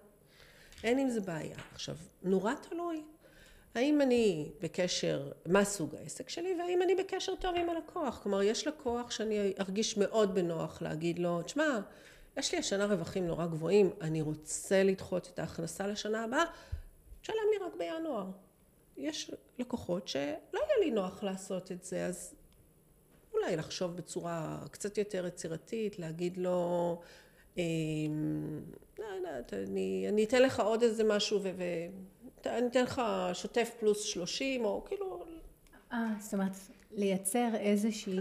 אין 0.83 0.99
עם 0.99 1.09
זה 1.09 1.21
בעיה. 1.21 1.57
עכשיו, 1.73 1.95
נורא 2.23 2.53
תלוי. 2.69 3.03
האם 3.75 4.01
אני 4.01 4.49
בקשר, 4.61 5.31
מה 5.45 5.65
סוג 5.65 5.95
העסק 5.95 6.29
שלי, 6.29 6.55
והאם 6.59 6.81
אני 6.81 6.95
בקשר 6.95 7.35
טוב 7.35 7.55
עם 7.55 7.69
הלקוח. 7.69 8.19
כלומר, 8.23 8.41
יש 8.41 8.67
לקוח 8.67 9.11
שאני 9.11 9.53
ארגיש 9.59 9.97
מאוד 9.97 10.35
בנוח 10.35 10.81
להגיד 10.81 11.19
לו, 11.19 11.41
תשמע, 11.41 11.79
יש 12.38 12.52
לי 12.52 12.60
השנה 12.60 12.86
רווחים 12.86 13.28
נורא 13.28 13.46
גבוהים, 13.46 13.89
אני 14.02 14.22
רוצה 14.22 14.84
לדחות 14.84 15.30
את 15.34 15.39
ההכנסה 15.39 15.88
לשנה 15.88 16.24
הבאה, 16.24 16.44
תשלם 17.22 17.36
לי 17.52 17.65
רק 17.65 17.74
בינואר. 17.78 18.26
יש 18.98 19.32
לקוחות 19.60 20.08
שלא 20.08 20.30
יהיה 20.54 20.80
לי 20.80 20.91
נוח 20.91 21.24
לעשות 21.24 21.72
את 21.72 21.84
זה, 21.84 22.06
אז 22.06 22.36
אולי 23.34 23.56
לחשוב 23.56 23.96
בצורה 23.96 24.60
קצת 24.72 24.98
יותר 24.98 25.26
יצירתית, 25.26 26.00
להגיד 26.00 26.38
לו, 26.38 27.00
אה, 27.58 27.63
לא 29.00 29.06
יודעת, 29.06 29.54
אני, 29.54 30.06
אני 30.10 30.24
אתן 30.24 30.41
לך 30.41 30.60
עוד 30.60 30.84
איזה 30.84 31.04
משהו 31.04 31.39
ואני 31.44 32.67
אתן 32.67 32.84
לך 32.84 33.02
שוטף 33.34 33.72
פלוס 33.80 34.04
שלושים, 34.04 34.65
או 34.65 34.84
כאילו... 34.86 35.24
אה, 35.94 36.13
זאת 36.20 36.34
אומרת, 36.34 36.52
לייצר 36.91 37.50
איזושהי... 37.56 38.20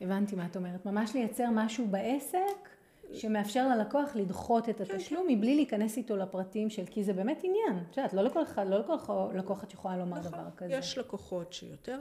הבנתי 0.00 0.36
מה 0.36 0.46
את 0.46 0.56
אומרת. 0.56 0.86
ממש 0.86 1.14
לייצר 1.14 1.44
משהו 1.52 1.86
בעסק 1.86 2.68
שמאפשר 3.12 3.68
ללקוח 3.68 4.16
לדחות 4.16 4.68
את 4.68 4.76
כן, 4.78 4.94
התשלום 4.94 5.26
כן. 5.28 5.34
מבלי 5.34 5.54
להיכנס 5.54 5.96
איתו 5.96 6.16
לפרטים 6.16 6.70
של, 6.70 6.86
כי 6.86 7.04
זה 7.04 7.12
באמת 7.12 7.40
עניין. 7.42 7.84
את 7.90 7.96
יודעת, 7.96 8.12
לא 8.12 8.22
לכל 8.22 8.42
אחד, 8.42 8.66
לא 8.68 8.78
לכל 8.78 9.30
לקוח 9.34 9.64
את 9.64 9.72
יכולה 9.72 9.96
לומר 9.96 10.18
נכון, 10.18 10.32
דבר 10.32 10.50
כזה. 10.56 10.72
יש 10.72 10.98
לקוחות 10.98 11.52
שיותר 11.52 12.00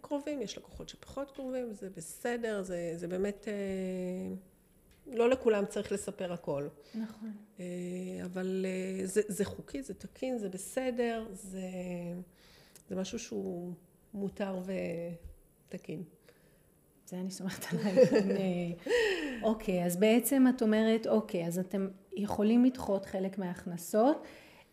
קרובים, 0.00 0.42
יש 0.42 0.58
לקוחות 0.58 0.88
שפחות 0.88 1.30
קרובים, 1.30 1.72
זה 1.72 1.88
בסדר, 1.96 2.62
זה, 2.62 2.92
זה 2.96 3.08
באמת, 3.08 3.48
אה, 3.48 4.34
לא 5.16 5.30
לכולם 5.30 5.66
צריך 5.66 5.92
לספר 5.92 6.32
הכל. 6.32 6.68
נכון. 6.94 7.32
אה, 7.60 7.64
אבל 8.24 8.66
אה, 8.68 9.06
זה, 9.06 9.20
זה 9.28 9.44
חוקי, 9.44 9.82
זה 9.82 9.94
תקין, 9.94 10.38
זה 10.38 10.48
בסדר, 10.48 11.26
זה, 11.32 11.60
זה 12.88 12.96
משהו 12.96 13.18
שהוא 13.18 13.72
מותר 14.14 14.60
ותקין. 15.68 16.02
זה 17.08 17.16
אני 17.16 17.30
סומכת 17.30 17.66
עלייך. 17.72 18.12
אוקיי, 19.42 19.84
אז 19.84 19.96
בעצם 19.96 20.46
את 20.48 20.62
אומרת, 20.62 21.06
אוקיי, 21.06 21.46
אז 21.46 21.58
אתם 21.58 21.88
יכולים 22.16 22.64
לדחות 22.64 23.06
חלק 23.06 23.38
מההכנסות. 23.38 24.24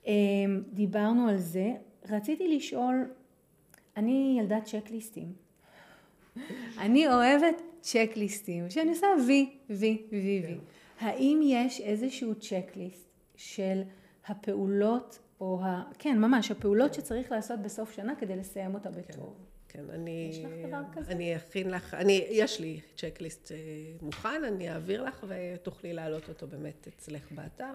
אמ, 0.05 0.63
דיברנו 0.73 1.27
על 1.29 1.37
זה. 1.37 1.71
רציתי 2.09 2.57
לשאול, 2.57 3.11
אני 3.97 4.37
ילדת 4.39 4.65
צ'קליסטים. 4.65 5.33
אני 6.77 7.07
אוהבת 7.07 7.61
צ'קליסטים, 7.81 8.69
שאני 8.69 8.89
עושה 8.89 9.07
וי, 9.27 9.49
וי, 9.69 10.01
וי, 10.11 10.43
וי. 10.45 10.57
האם 10.99 11.41
יש 11.43 11.81
איזשהו 11.81 12.35
צ'קליסט 12.35 13.09
של 13.35 13.81
הפעולות, 14.27 15.19
או 15.41 15.61
ה... 15.63 15.83
כן, 15.99 16.19
ממש, 16.19 16.51
הפעולות 16.51 16.93
שצריך 16.93 17.31
לעשות 17.31 17.59
בסוף 17.59 17.91
שנה 17.91 18.15
כדי 18.15 18.35
לסיים 18.35 18.73
אותה 18.73 18.89
בטוב? 18.89 19.35
כן, 19.69 19.89
אני... 19.89 20.29
יש 20.31 20.39
לך 20.39 20.51
דבר 20.67 20.81
כזה? 20.93 21.11
אני 21.11 21.35
אכין 21.35 21.71
לך, 21.71 21.93
אני, 21.93 22.27
יש 22.29 22.59
לי 22.59 22.79
צ'קליסט 22.97 23.51
אה, 23.51 23.57
מוכן, 24.01 24.43
אני 24.43 24.71
אעביר 24.71 25.03
לך 25.03 25.25
ותוכלי 25.27 25.93
להעלות 25.93 26.29
אותו 26.29 26.47
באמת 26.47 26.87
אצלך 26.87 27.31
באתר. 27.31 27.73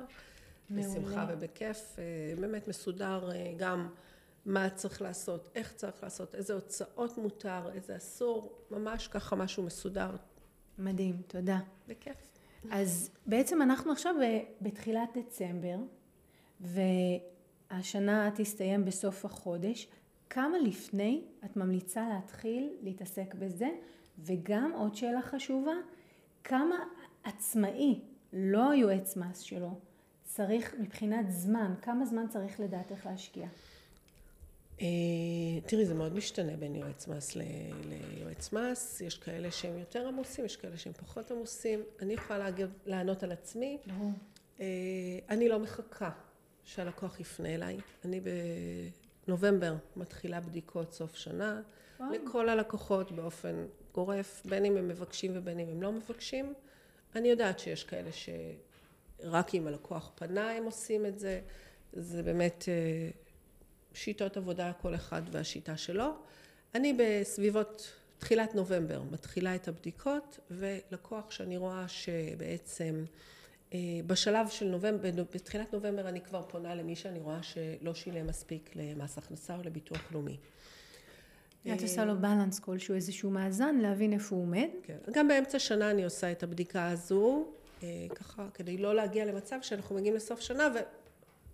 מעולה. 0.70 0.88
בשמחה 0.88 1.27
ובכיף, 1.29 1.96
אה, 1.99 2.05
באמת 2.40 2.68
מסודר 2.68 3.31
אה, 3.33 3.53
גם 3.57 3.88
מה 4.46 4.70
צריך 4.70 5.03
לעשות, 5.03 5.51
איך 5.55 5.73
צריך 5.73 6.03
לעשות, 6.03 6.35
איזה 6.35 6.55
הוצאות 6.55 7.18
מותר, 7.18 7.70
איזה 7.75 7.96
אסור, 7.96 8.59
ממש 8.70 9.09
ככה 9.09 9.37
משהו 9.37 9.62
מסודר. 9.62 10.11
מדהים, 10.79 11.16
תודה. 11.27 11.59
בכיף. 11.88 12.16
אז 12.70 13.11
בעצם 13.27 13.62
אנחנו 13.62 13.92
עכשיו 13.92 14.14
בתחילת 14.61 15.09
דצמבר, 15.18 15.77
והשנה 17.70 18.30
תסתיים 18.35 18.85
בסוף 18.85 19.24
החודש. 19.24 19.88
כמה 20.30 20.59
לפני 20.59 21.24
את 21.44 21.56
ממליצה 21.56 22.09
להתחיל 22.09 22.70
להתעסק 22.83 23.35
בזה? 23.35 23.68
וגם 24.18 24.72
עוד 24.74 24.94
שאלה 24.94 25.22
חשובה, 25.22 25.74
כמה 26.44 26.76
עצמאי, 27.24 28.00
לא 28.33 28.70
היועץ 28.70 29.16
מס 29.16 29.40
שלו, 29.40 29.70
צריך 30.24 30.74
מבחינת 30.80 31.30
זמן, 31.30 31.74
כמה 31.83 32.06
זמן 32.06 32.28
צריך 32.28 32.61
לדעתך 32.61 33.06
להשקיע? 33.06 33.46
אה, 34.80 34.87
תראי, 35.66 35.87
זה 35.87 35.94
מאוד 35.94 36.14
משתנה 36.14 36.56
בין 36.56 36.74
יועץ 36.74 37.09
מס 37.09 37.37
ליועץ 37.37 38.52
מס, 38.52 39.00
יש 39.00 39.18
כאלה 39.18 39.50
שהם 39.50 39.78
יותר 39.78 40.09
עמוסים, 40.09 40.44
יש 40.44 40.56
כאלה 40.56 40.76
שהם 40.76 40.92
פחות 40.92 41.30
עמוסים. 41.30 41.80
אני 42.02 42.12
יכולה 42.14 42.48
לענות 42.87 43.22
על 43.22 43.33
עצמי. 43.33 43.78
אה, 44.61 44.66
אני 45.28 45.48
לא 45.48 45.59
מחכה 45.59 46.11
שהלקוח 46.64 47.20
יפנה 47.20 47.49
אליי. 47.55 47.79
אני 48.05 48.20
נובמבר 49.29 49.75
מתחילה 49.96 50.40
בדיקות 50.40 50.92
סוף 50.92 51.14
שנה, 51.14 51.61
וואו. 52.01 52.11
לכל 52.12 52.49
הלקוחות 52.49 53.12
באופן 53.12 53.66
גורף, 53.94 54.42
בין 54.44 54.64
אם 54.64 54.77
הם 54.77 54.88
מבקשים 54.88 55.33
ובין 55.35 55.59
אם 55.59 55.68
הם 55.68 55.83
לא 55.83 55.92
מבקשים. 55.92 56.55
אני 57.14 57.29
יודעת 57.29 57.59
שיש 57.59 57.85
כאלה 57.85 58.11
שרק 58.12 59.55
אם 59.55 59.66
הלקוח 59.66 60.11
פנה 60.14 60.51
הם 60.51 60.64
עושים 60.64 61.07
את 61.07 61.18
זה. 61.18 61.40
זה 61.92 62.23
באמת 62.23 62.64
אה, 62.68 63.11
שיטות 63.94 64.37
עבודה 64.37 64.73
כל 64.73 64.94
אחד 64.94 65.23
והשיטה 65.31 65.77
שלו. 65.77 66.14
אני 66.75 66.96
בסביבות 66.99 67.92
תחילת 68.18 68.55
נובמבר 68.55 69.03
מתחילה 69.11 69.55
את 69.55 69.68
הבדיקות 69.68 70.38
ולקוח 70.51 71.31
שאני 71.31 71.57
רואה 71.57 71.88
שבעצם 71.88 73.05
בשלב 74.06 74.48
של 74.48 74.66
נובמבר, 74.68 75.11
בתחילת 75.35 75.72
נובמבר 75.72 76.09
אני 76.09 76.20
כבר 76.20 76.42
פונה 76.42 76.74
למי 76.74 76.96
שאני 76.96 77.18
רואה 77.18 77.42
שלא 77.42 77.94
שילם 77.94 78.26
מספיק 78.26 78.70
למס 78.76 79.18
הכנסה 79.18 79.56
או 79.56 79.62
לביטוח 79.62 80.12
לאומי. 80.12 80.37
את 81.62 81.83
עושה 81.83 82.04
לו 82.04 82.18
בלנס 82.18 82.59
כלשהו, 82.59 82.94
איזשהו 82.94 83.30
מאזן, 83.30 83.76
להבין 83.76 84.12
איפה 84.12 84.37
הוא 84.37 84.42
עומד. 84.42 84.68
כן. 84.83 84.96
גם 85.12 85.28
באמצע 85.28 85.59
שנה 85.59 85.90
אני 85.90 86.04
עושה 86.04 86.33
את 86.33 86.42
הבדיקה 86.42 86.88
הזו, 86.88 87.46
אה, 87.83 88.06
ככה, 88.14 88.46
כדי 88.54 88.78
לא 88.78 88.94
להגיע 88.94 89.24
למצב 89.24 89.56
שאנחנו 89.62 89.96
מגיעים 89.96 90.14
לסוף 90.14 90.40
שנה 90.40 90.68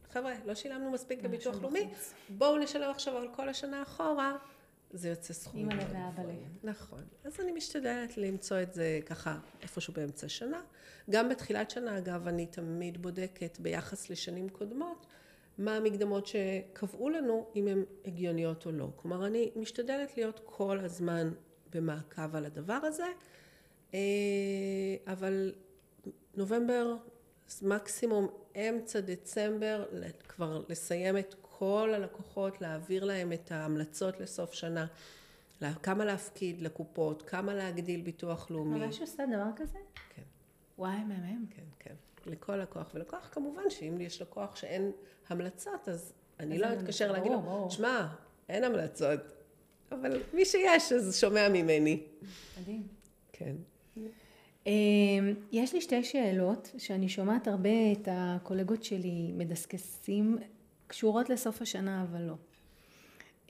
וחבר'ה, 0.09 0.33
לא 0.47 0.55
שילמנו 0.55 0.91
מספיק 0.91 1.23
לביטוח 1.23 1.63
לאומי. 1.63 1.89
בואו 2.29 2.59
נשלם 2.59 2.91
עכשיו 2.91 3.17
על 3.17 3.29
כל 3.37 3.49
השנה 3.49 3.83
אחורה, 3.83 4.37
זה 4.91 5.09
יוצא 5.09 5.35
סכום 5.35 5.69
ואבא'לה. 5.69 6.13
גבוה. 6.13 6.35
נכון. 6.63 7.03
אז 7.25 7.41
אני 7.41 7.53
משתדלת 7.53 8.17
למצוא 8.17 8.63
את 8.63 8.75
זה 8.75 9.01
ככה 9.07 9.39
איפשהו 9.63 9.93
באמצע 9.93 10.29
שנה. 10.29 10.61
גם 11.11 11.29
בתחילת 11.29 11.71
שנה, 11.71 11.99
אגב, 11.99 12.29
אני 12.29 12.47
תמיד 12.47 13.03
בודקת 13.03 13.59
ביחס 13.61 14.11
לשנים 14.11 14.49
קודמות, 14.49 15.07
מה 15.59 15.77
המקדמות 15.77 16.27
שקבעו 16.27 17.11
לנו, 17.11 17.47
אם 17.57 17.69
הן 17.69 17.85
הגיוניות 18.05 18.67
או 18.67 18.73
לא. 18.73 18.89
כלומר, 18.97 19.27
אני 19.27 19.51
משתדלת 19.57 20.17
להיות 20.17 20.41
כל 20.45 20.79
הזמן 20.81 21.31
במעקב 21.75 22.37
על 22.37 22.45
הדבר 22.45 22.79
הזה, 22.83 23.07
אה, 23.95 24.01
אבל 25.07 25.53
נובמבר, 26.35 26.97
מקסימום 27.63 28.29
אמצע 28.57 29.01
דצמבר, 29.01 29.85
כבר 30.29 30.63
לסיים 30.69 31.19
את 31.19 31.35
כל 31.59 31.93
הלקוחות, 31.95 32.61
להעביר 32.61 33.05
להם 33.05 33.33
את 33.33 33.53
ההמלצות 33.53 34.21
לסוף 34.21 34.53
שנה, 34.53 34.87
כמה 35.83 36.05
להפקיד 36.05 36.61
לקופות, 36.61 37.23
כמה 37.23 37.55
להגדיל 37.55 38.01
ביטוח 38.01 38.51
לאומי. 38.51 38.79
ממש 38.79 39.01
עושה 39.01 39.27
דבר 39.27 39.49
כזה? 39.57 39.79
כן. 40.15 40.23
וואי, 40.79 40.99
מהמם. 41.05 41.47
כן, 41.51 41.63
כן. 41.79 41.95
לכל 42.27 42.57
לקוח 42.57 42.91
ולקוח, 42.95 43.29
כמובן 43.33 43.71
שאם 43.71 44.01
יש 44.01 44.23
לקוח 44.23 44.57
שאין 44.57 44.91
המלצות, 45.29 45.89
אז 45.89 46.13
אני 46.41 46.59
לא 46.59 46.67
אין 46.67 46.79
אתקשר 46.79 47.13
להגיד 47.13 47.33
לו. 47.33 47.69
שמע, 47.71 48.07
אין 48.49 48.65
המלצות, 48.65 49.21
אבל 49.93 50.23
מי 50.33 50.45
שיש, 50.45 50.93
אז 50.93 51.21
שומע 51.21 51.49
ממני. 51.49 52.03
מדהים. 52.61 52.87
כן. 53.33 53.57
אמ, 54.67 55.35
יש 55.53 55.75
לי 55.75 55.81
שתי 55.81 56.05
שאלות 56.05 56.71
שאני 56.79 57.09
שומעת 57.09 57.49
הרבה 57.49 57.93
את 57.93 58.09
הקולגות 58.11 58.85
שלי 58.85 59.33
מדסקסים, 59.35 60.39
קשורות 60.87 61.31
לסוף 61.31 61.63
השנה 61.63 62.03
אבל 62.03 62.23
לא. 62.23 62.35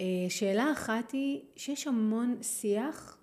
אה, 0.00 0.06
שאלה 0.28 0.72
אחת 0.72 1.10
היא 1.10 1.40
שיש 1.56 1.86
המון 1.86 2.42
שיח 2.42 3.18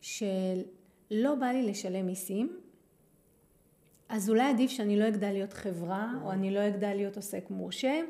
של 0.00 0.62
לא 1.10 1.34
בא 1.34 1.46
לי 1.46 1.62
לשלם 1.62 2.06
מיסים, 2.06 2.60
אז 4.08 4.30
אולי 4.30 4.50
עדיף 4.50 4.70
שאני 4.70 4.98
לא 4.98 5.08
אגדל 5.08 5.32
להיות 5.32 5.52
חברה 5.52 6.12
או 6.22 6.32
אני 6.32 6.50
לא 6.50 6.68
אגדל 6.68 6.94
להיות 6.94 7.16
עוסק 7.16 7.50
מורשה, 7.50 8.00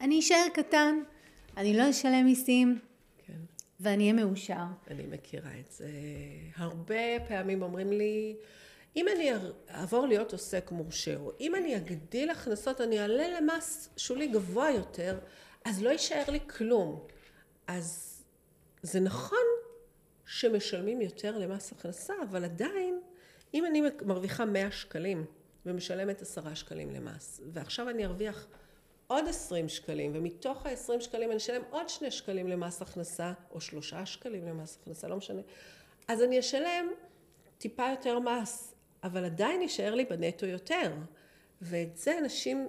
אני 0.00 0.20
אשאר 0.20 0.46
קטן, 0.54 0.94
אני 1.56 1.76
לא 1.76 1.90
אשלם 1.90 2.24
מיסים 2.24 2.78
כן. 3.26 3.32
ואני 3.80 4.02
אהיה 4.02 4.24
מאושר. 4.24 4.64
אני 4.90 5.06
מכירה 5.06 5.50
את 5.60 5.72
זה. 5.72 5.90
הרבה 6.56 7.20
פעמים 7.28 7.62
אומרים 7.62 7.92
לי, 7.92 8.36
אם 8.96 9.06
אני 9.08 9.32
אעבור 9.70 10.06
להיות 10.06 10.32
עוסק 10.32 10.70
מורשה, 10.70 11.16
או 11.16 11.32
אם 11.40 11.54
אני 11.54 11.76
אגדיל 11.76 12.30
הכנסות, 12.30 12.80
אני 12.80 13.00
אעלה 13.00 13.40
למס 13.40 13.90
שולי 13.96 14.28
גבוה 14.28 14.70
יותר, 14.70 15.18
אז 15.64 15.82
לא 15.82 15.90
יישאר 15.90 16.24
לי 16.28 16.40
כלום. 16.48 17.06
אז 17.66 18.16
זה 18.82 19.00
נכון 19.00 19.38
שמשלמים 20.26 21.00
יותר 21.00 21.38
למס 21.38 21.72
הכנסה, 21.72 22.14
אבל 22.30 22.44
עדיין, 22.44 23.00
אם 23.54 23.66
אני 23.66 23.82
מרוויחה 24.02 24.44
100 24.44 24.70
שקלים 24.70 25.24
ומשלמת 25.66 26.22
10 26.22 26.54
שקלים 26.54 26.90
למס, 26.90 27.40
ועכשיו 27.52 27.88
אני 27.88 28.06
ארוויח 28.06 28.46
עוד 29.06 29.28
20 29.28 29.68
שקלים, 29.68 30.12
ומתוך 30.14 30.66
ה-20 30.66 31.00
שקלים 31.00 31.30
אני 31.30 31.36
אשלם 31.36 31.62
עוד 31.70 31.88
2 31.88 32.10
שקלים 32.10 32.48
למס 32.48 32.82
הכנסה, 32.82 33.32
או 33.50 33.60
3 33.60 33.94
שקלים 34.04 34.48
למס 34.48 34.78
הכנסה, 34.82 35.08
לא 35.08 35.16
משנה. 35.16 35.42
אז 36.08 36.22
אני 36.22 36.40
אשלם 36.40 36.86
טיפה 37.58 37.90
יותר 37.90 38.18
מס, 38.18 38.69
אבל 39.04 39.24
עדיין 39.24 39.62
יישאר 39.62 39.94
לי 39.94 40.04
בנטו 40.04 40.46
יותר. 40.46 40.92
ואת 41.62 41.96
זה 41.96 42.18
אנשים 42.18 42.68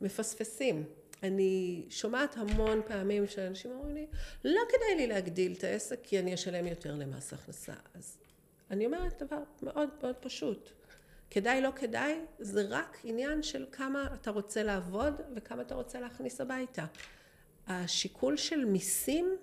מפספסים. 0.00 0.84
אני 1.22 1.82
שומעת 1.90 2.36
המון 2.36 2.80
פעמים 2.86 3.26
שאנשים 3.26 3.70
אומרים 3.70 3.94
לי, 3.94 4.06
לא 4.44 4.60
כדאי 4.68 4.96
לי 4.96 5.06
להגדיל 5.06 5.52
את 5.52 5.64
העסק 5.64 5.98
כי 6.02 6.18
אני 6.18 6.34
אשלם 6.34 6.66
יותר 6.66 6.94
למס 6.94 7.32
הכנסה. 7.32 7.74
אז 7.94 8.18
אני 8.70 8.86
אומרת 8.86 9.22
דבר 9.22 9.42
מאוד 9.62 9.88
מאוד 10.02 10.16
פשוט. 10.20 10.70
כדאי, 11.30 11.60
לא 11.60 11.70
כדאי, 11.76 12.20
זה 12.38 12.62
רק 12.68 12.98
עניין 13.04 13.42
של 13.42 13.66
כמה 13.72 14.14
אתה 14.14 14.30
רוצה 14.30 14.62
לעבוד 14.62 15.20
וכמה 15.34 15.62
אתה 15.62 15.74
רוצה 15.74 16.00
להכניס 16.00 16.40
הביתה. 16.40 16.84
השיקול 17.66 18.36
של 18.36 18.64
מיסים 18.64 19.36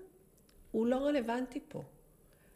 הוא 0.72 0.88
לא 0.88 0.96
רלוונטי 0.96 1.60
פה. 1.68 1.84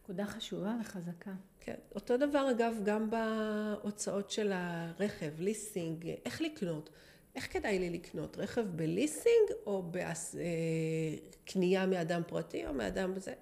נקודה 0.03 0.25
חשובה 0.25 0.75
וחזקה. 0.81 1.31
כן. 1.59 1.75
אותו 1.95 2.17
דבר 2.17 2.51
אגב 2.51 2.75
גם 2.83 3.09
בהוצאות 3.09 4.31
של 4.31 4.51
הרכב, 4.53 5.39
ליסינג, 5.39 6.11
איך 6.25 6.41
לקנות. 6.41 6.89
איך 7.35 7.53
כדאי 7.53 7.79
לי 7.79 7.89
לקנות? 7.89 8.37
רכב 8.37 8.65
בליסינג 8.75 9.49
או 9.65 9.91
בקנייה 9.91 11.85
מאדם 11.85 12.21
פרטי 12.27 12.67
או 12.67 12.73
מאדם 12.73 13.13
בזה? 13.13 13.33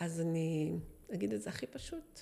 אז 0.00 0.20
אני 0.20 0.76
אגיד 1.14 1.32
את 1.32 1.42
זה 1.42 1.50
הכי 1.50 1.66
פשוט. 1.66 2.20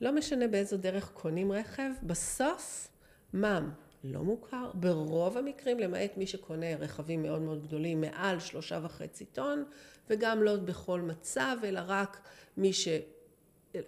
לא 0.00 0.12
משנה 0.12 0.48
באיזו 0.48 0.76
דרך 0.76 1.10
קונים 1.12 1.52
רכב, 1.52 1.90
בסוף 2.02 2.88
מע"מ 3.32 3.70
לא 4.04 4.22
מוכר, 4.22 4.70
ברוב 4.74 5.38
המקרים, 5.38 5.78
למעט 5.78 6.16
מי 6.16 6.26
שקונה 6.26 6.76
רכבים 6.76 7.22
מאוד 7.22 7.42
מאוד 7.42 7.62
גדולים, 7.66 8.00
מעל 8.00 8.40
שלושה 8.40 8.80
וחצי 8.82 9.24
טון, 9.24 9.64
וגם 10.10 10.42
לא 10.42 10.56
בכל 10.56 11.00
מצב, 11.00 11.56
אלא 11.64 11.80
רק 11.86 12.20
מי 12.56 12.72
ש... 12.72 12.88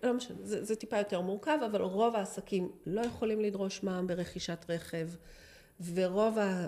לא 0.02 0.14
משנה, 0.14 0.36
זה, 0.42 0.64
זה 0.64 0.76
טיפה 0.76 0.98
יותר 0.98 1.20
מורכב, 1.20 1.58
אבל 1.66 1.82
רוב 1.82 2.16
העסקים 2.16 2.72
לא 2.86 3.00
יכולים 3.00 3.40
לדרוש 3.40 3.82
מע"מ 3.82 4.06
ברכישת 4.06 4.64
רכב, 4.68 5.08
ורוב 5.94 6.38
ה... 6.38 6.66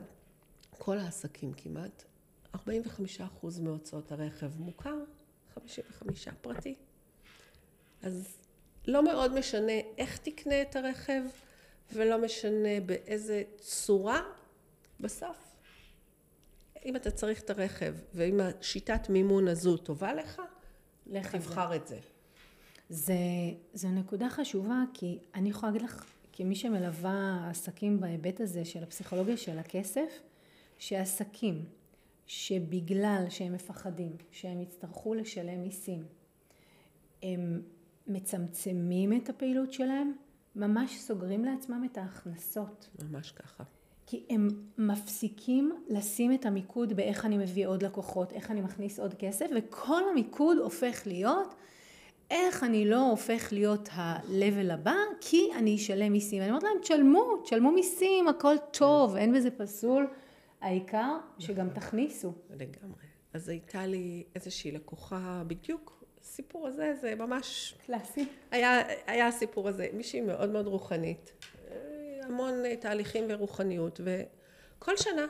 כל 0.79 0.99
העסקים 0.99 1.53
כמעט, 1.53 2.05
45% 2.55 2.59
מהוצאות 3.63 4.13
הרכב 4.13 4.61
מוכר, 4.61 4.97
55 5.55 6.29
פרטי. 6.41 6.75
אז 8.03 8.39
לא 8.87 9.05
מאוד 9.05 9.39
משנה 9.39 9.73
איך 9.99 10.19
תקנה 10.19 10.63
את 10.63 10.77
הרכב, 10.77 11.23
ולא 11.93 12.19
משנה 12.19 12.81
באיזה 12.87 13.43
צורה, 13.59 14.23
בסוף. 15.01 15.46
אם 16.87 16.97
אתה 16.97 17.11
צריך 17.11 17.43
את 17.43 17.51
הרכב, 17.51 17.95
ואם 18.15 18.41
השיטת 18.41 19.09
מימון 19.09 19.49
הזו 19.49 19.77
טובה 19.77 20.15
לך, 20.15 20.43
לך 21.07 21.33
זה. 21.33 21.39
תבחר 21.39 21.77
את 21.77 21.87
זה. 21.87 21.99
זה, 22.89 23.15
זו 23.75 23.89
נקודה 23.89 24.31
חשובה, 24.31 24.83
כי 24.95 25.19
אני 25.35 25.51
יכולה 25.51 25.73
להגיד 25.73 25.89
לך, 25.89 26.05
כמי 26.33 26.55
שמלווה 26.55 27.47
עסקים 27.51 28.01
בהיבט 28.01 28.41
הזה 28.41 28.65
של 28.65 28.83
הפסיכולוגיה 28.83 29.37
של 29.37 29.59
הכסף, 29.59 30.21
שעסקים 30.79 31.65
שבגלל 32.27 33.25
שהם 33.29 33.53
מפחדים 33.53 34.17
שהם 34.31 34.61
יצטרכו 34.61 35.15
לשלם 35.15 35.63
מיסים, 35.63 36.05
הם 37.23 37.63
מצמצמים 38.07 39.13
את 39.13 39.29
הפעילות 39.29 39.73
שלהם, 39.73 40.13
ממש 40.57 40.99
סוגרים 40.99 41.45
לעצמם 41.45 41.89
את 41.93 41.99
ההכנסות. 41.99 42.89
ממש 43.03 43.33
ככה. 43.33 43.65
כי 44.07 44.25
הם 44.31 44.49
מפסיקים 44.79 45.73
לשים 45.89 46.35
את 46.35 46.47
המיקוד 46.47 46.93
באיך 46.93 47.25
אני 47.25 47.39
מביא 47.39 47.67
עוד 47.67 47.83
לקוחות, 47.83 48.33
איך 48.33 48.51
אני 48.51 48.61
מכניס 48.61 49.01
עוד 49.01 49.15
כסף, 49.15 49.47
וכל 49.57 50.03
המיקוד 50.11 50.59
הופך 50.59 51.03
להיות 51.07 51.55
איך 52.31 52.65
אני 52.65 52.85
לא 52.85 53.11
הופך 53.11 53.49
להיות 53.53 53.89
ה-level 53.93 54.73
הבא, 54.73 54.95
כי 55.21 55.49
אני 55.57 55.77
אשלם 55.77 56.13
מיסים. 56.13 56.43
אני 56.43 56.51
אומרת 56.51 56.63
להם, 56.63 56.79
תשלמו, 56.81 57.37
תשלמו 57.45 57.73
מיסים, 57.73 58.29
הכל 58.29 58.55
טוב, 58.71 59.17
אין 59.17 59.35
בזה 59.35 59.51
פסול. 59.51 60.07
העיקר 60.61 61.17
שגם 61.39 61.71
תכניסו. 61.71 62.33
לגמרי. 62.51 63.05
אז 63.33 63.49
הייתה 63.49 63.87
לי 63.87 64.25
איזושהי 64.35 64.73
לקוחה 64.73 65.43
בדיוק, 65.47 66.05
הסיפור 66.21 66.67
הזה, 66.67 66.95
זה 67.01 67.15
ממש 67.15 67.75
קלאסי. 67.87 68.27
היה, 68.51 68.83
היה 69.07 69.27
הסיפור 69.27 69.69
הזה, 69.69 69.87
מישהי 69.93 70.21
מאוד 70.21 70.51
מאוד 70.51 70.67
רוחנית, 70.67 71.33
המון 72.27 72.65
אה, 72.65 72.77
תהליכים 72.77 73.25
ורוחניות, 73.29 74.01
וכל 74.05 74.97
שנה 74.97 75.27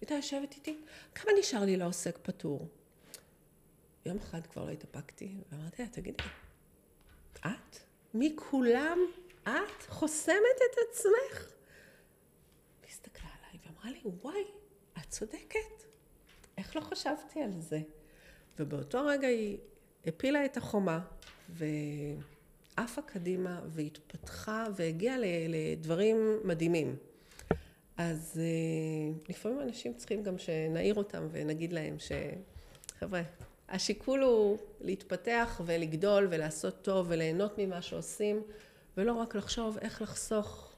הייתה 0.00 0.14
יושבת 0.14 0.54
איתי, 0.54 0.78
כמה 1.14 1.30
נשאר 1.38 1.64
לי 1.64 1.76
לעוסק 1.76 2.18
פטור? 2.22 2.68
יום 4.06 4.16
אחד 4.16 4.46
כבר 4.46 4.64
לא 4.64 4.70
התאפקתי, 4.70 5.34
ואמרתי 5.52 5.82
לה, 5.82 5.88
תגידי, 5.88 6.24
את? 7.40 7.76
מכולם 8.14 8.98
את 9.42 9.82
חוסמת 9.88 10.56
את 10.56 10.78
עצמך? 10.90 11.52
היא 12.82 12.90
הסתכלה 12.90 13.30
עליי 13.38 13.58
ואמרה 13.66 13.90
לי, 13.90 14.00
וואי, 14.22 14.44
את 14.98 15.08
צודקת. 15.08 15.84
איך 16.58 16.76
לא 16.76 16.80
חשבתי 16.80 17.42
על 17.42 17.60
זה? 17.60 17.80
ובאותו 18.58 19.06
רגע 19.06 19.28
היא 19.28 19.58
הפילה 20.06 20.44
את 20.44 20.56
החומה 20.56 21.00
ועפה 22.78 23.02
קדימה 23.02 23.60
והתפתחה 23.66 24.66
והגיעה 24.76 25.16
לדברים 25.48 26.40
מדהימים. 26.44 26.96
אז 27.96 28.40
אה, 28.40 29.12
לפעמים 29.28 29.60
אנשים 29.60 29.94
צריכים 29.94 30.22
גם 30.22 30.38
שנעיר 30.38 30.94
אותם 30.94 31.28
ונגיד 31.30 31.72
להם 31.72 31.96
שחבר'ה, 31.98 33.22
השיקול 33.68 34.20
הוא 34.20 34.58
להתפתח 34.80 35.60
ולגדול 35.66 36.28
ולעשות 36.30 36.82
טוב 36.82 37.06
וליהנות 37.08 37.58
ממה 37.58 37.82
שעושים 37.82 38.42
ולא 38.96 39.12
רק 39.12 39.34
לחשוב 39.34 39.78
איך 39.80 40.02
לחסוך 40.02 40.74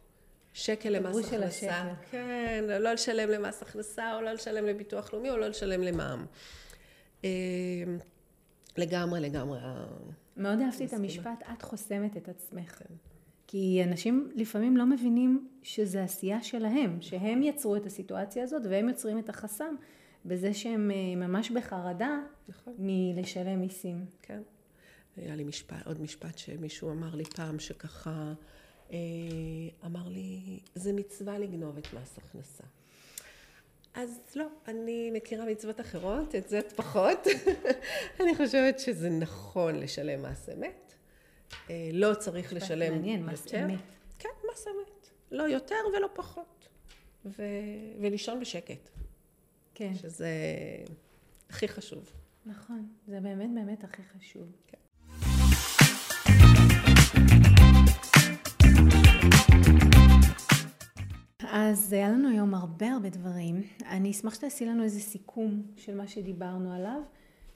שקל 0.52 0.88
למס 0.88 1.26
הכנסה. 1.26 1.94
כן, 2.10 2.64
לא 2.68 2.92
לשלם 2.92 3.28
למס 3.28 3.62
הכנסה 3.62 4.16
או 4.16 4.20
לא 4.20 4.32
לשלם 4.32 4.66
לביטוח 4.66 5.12
לאומי 5.12 5.30
או 5.30 5.36
לא 5.36 5.48
לשלם 5.48 5.82
למע"מ. 5.82 6.26
לגמרי, 8.78 9.20
לגמרי. 9.20 9.58
מאוד 10.36 10.60
אהבתי 10.60 10.84
את 10.84 10.92
המשפט, 10.92 11.42
את 11.52 11.62
חוסמת 11.62 12.16
את 12.16 12.28
עצמך. 12.28 12.70
כן. 12.78 12.94
כי 13.46 13.80
אנשים 13.84 14.30
לפעמים 14.34 14.76
לא 14.76 14.86
מבינים 14.86 15.48
שזה 15.62 16.04
עשייה 16.04 16.42
שלהם, 16.42 16.98
שהם 17.00 17.42
יצרו 17.42 17.76
את 17.76 17.86
הסיטואציה 17.86 18.44
הזאת 18.44 18.62
והם 18.70 18.88
יוצרים 18.88 19.18
את 19.18 19.28
החסם 19.28 19.74
בזה 20.24 20.54
שהם 20.54 20.90
אה, 20.90 21.26
ממש 21.28 21.50
בחרדה 21.50 22.20
נכון. 22.48 22.74
מלשלם 22.78 23.60
מיסים. 23.60 24.04
כן. 24.22 24.42
היה 25.16 25.36
לי 25.36 25.44
משפט, 25.44 25.86
עוד 25.86 26.00
משפט 26.00 26.38
שמישהו 26.38 26.90
אמר 26.90 27.14
לי 27.14 27.24
פעם 27.24 27.58
שככה, 27.58 28.32
אה, 28.92 28.96
אמר 29.86 30.08
לי, 30.08 30.60
זה 30.74 30.92
מצווה 30.92 31.38
לגנוב 31.38 31.76
את 31.76 31.94
מס 31.94 32.18
הכנסה. 32.18 32.64
אז 33.96 34.20
לא, 34.36 34.46
אני 34.68 35.10
מכירה 35.10 35.44
מצוות 35.44 35.80
אחרות, 35.80 36.34
את 36.34 36.48
זה 36.48 36.60
פחות. 36.76 37.26
אני 38.20 38.36
חושבת 38.36 38.78
שזה 38.78 39.10
נכון 39.10 39.74
לשלם 39.80 40.22
מס 40.22 40.48
אמת. 40.48 40.94
אה, 41.70 41.90
לא 41.92 42.14
צריך 42.14 42.52
לשלם 42.52 42.92
מעניין, 42.92 43.20
יותר. 43.20 43.32
מס 43.32 43.54
אמת. 43.54 43.80
כן, 44.18 44.28
מס 44.52 44.66
אמת. 44.66 45.10
לא 45.30 45.42
יותר 45.42 45.76
ולא 45.96 46.08
פחות. 46.14 46.68
ו... 47.24 47.42
ולישון 48.00 48.40
בשקט. 48.40 48.90
כן. 49.74 49.94
שזה 49.94 50.30
הכי 51.50 51.68
חשוב. 51.68 52.12
נכון, 52.46 52.88
זה 53.06 53.20
באמת 53.20 53.50
באמת 53.54 53.84
הכי 53.84 54.02
חשוב. 54.02 54.52
כן. 54.66 54.78
אז 61.58 61.92
היה 61.92 62.10
לנו 62.10 62.28
היום 62.28 62.54
הרבה 62.54 62.92
הרבה 62.92 63.08
דברים. 63.08 63.62
אני 63.86 64.10
אשמח 64.10 64.34
שתעשי 64.34 64.66
לנו 64.66 64.82
איזה 64.82 65.00
סיכום 65.00 65.62
של 65.76 65.96
מה 65.96 66.08
שדיברנו 66.08 66.72
עליו, 66.72 67.00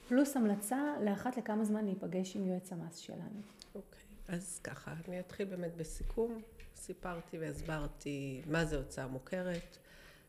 פלוס 0.07 0.37
המלצה 0.37 0.95
לאחת 1.03 1.37
לכמה 1.37 1.65
זמן 1.65 1.85
להיפגש 1.85 2.35
עם 2.35 2.47
יועץ 2.47 2.71
המס 2.71 2.97
שלנו. 2.97 3.41
אוקיי, 3.75 3.99
okay. 3.99 4.33
אז 4.33 4.59
ככה, 4.63 4.93
אני 5.07 5.19
אתחיל 5.19 5.47
באמת 5.47 5.75
בסיכום. 5.77 6.41
סיפרתי 6.75 7.37
והסברתי 7.37 8.41
מה 8.45 8.65
זה 8.65 8.77
הוצאה 8.77 9.07
מוכרת, 9.07 9.77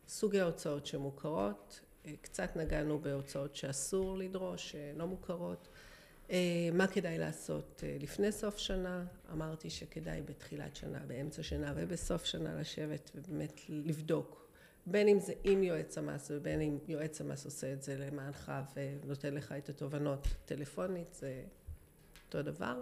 סוגי 0.07 0.41
הוצאות 0.41 0.85
שמוכרות, 0.85 1.81
קצת 2.21 2.55
נגענו 2.55 2.99
בהוצאות 2.99 3.55
שאסור 3.55 4.17
לדרוש, 4.17 4.75
לא 4.97 5.07
מוכרות. 5.07 5.67
אה, 6.29 6.69
מה 6.73 6.87
כדאי 6.87 7.17
לעשות 7.17 7.83
אה, 7.83 7.97
לפני 7.99 8.31
סוף 8.31 8.57
שנה? 8.57 9.05
אמרתי 9.31 9.69
שכדאי 9.69 10.21
בתחילת 10.21 10.75
שנה, 10.75 10.99
באמצע 11.07 11.43
שנה 11.43 11.73
ובסוף 11.75 12.25
שנה 12.25 12.55
לשבת 12.55 13.11
ובאמת 13.15 13.61
לבדוק 13.69 14.43
בין 14.85 15.07
אם 15.07 15.19
זה 15.19 15.33
עם 15.43 15.63
יועץ 15.63 15.97
המס 15.97 16.31
ובין 16.33 16.61
אם 16.61 16.77
יועץ 16.87 17.21
המס 17.21 17.45
עושה 17.45 17.73
את 17.73 17.81
זה 17.81 17.97
למענך 17.97 18.51
ונותן 18.75 19.33
לך 19.33 19.51
את 19.51 19.69
התובנות 19.69 20.27
טלפונית, 20.45 21.13
זה 21.13 21.43
אותו 22.25 22.41
דבר. 22.41 22.81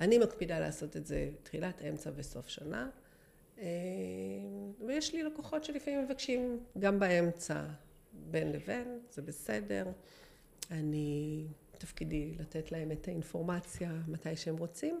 אני 0.00 0.18
מקפידה 0.18 0.60
לעשות 0.60 0.96
את 0.96 1.06
זה 1.06 1.30
תחילת, 1.42 1.82
אמצע 1.82 2.10
וסוף 2.16 2.48
שנה. 2.48 2.88
אה, 3.58 3.64
ויש 4.86 5.14
לי 5.14 5.22
לקוחות 5.22 5.64
שלפעמים 5.64 6.04
מבקשים 6.04 6.60
גם 6.78 6.98
באמצע 6.98 7.64
בין 8.12 8.52
לבין, 8.52 9.00
זה 9.10 9.22
בסדר. 9.22 9.86
אני 10.70 11.46
תפקידי 11.78 12.34
לתת 12.38 12.72
להם 12.72 12.92
את 12.92 13.08
האינפורמציה 13.08 13.92
מתי 14.08 14.36
שהם 14.36 14.56
רוצים, 14.56 15.00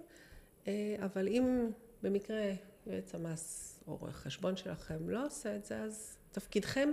אה, 0.66 0.96
אבל 1.04 1.28
אם 1.28 1.70
במקרה 2.02 2.52
יועץ 2.86 3.14
המס 3.14 3.80
או 3.86 3.96
רואה 3.96 4.12
חשבון 4.12 4.56
שלכם 4.56 5.08
לא 5.08 5.26
עושה 5.26 5.56
את 5.56 5.64
זה, 5.64 5.82
אז 5.82 6.18
תפקידכם 6.32 6.88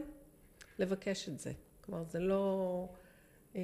לבקש 0.79 1.29
את 1.29 1.39
זה. 1.39 1.51
כלומר, 1.81 2.03
זה 2.03 2.19
לא 2.19 2.87
אה, 3.55 3.61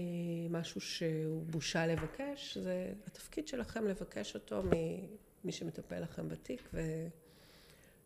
משהו 0.49 0.81
שהוא 0.81 1.43
בושה 1.45 1.87
לבקש, 1.87 2.57
זה 2.57 2.93
התפקיד 3.07 3.47
שלכם 3.47 3.87
לבקש 3.87 4.35
אותו 4.35 4.63
ממי 4.63 5.51
שמטפל 5.51 5.99
לכם 5.99 6.29
בתיק, 6.29 6.69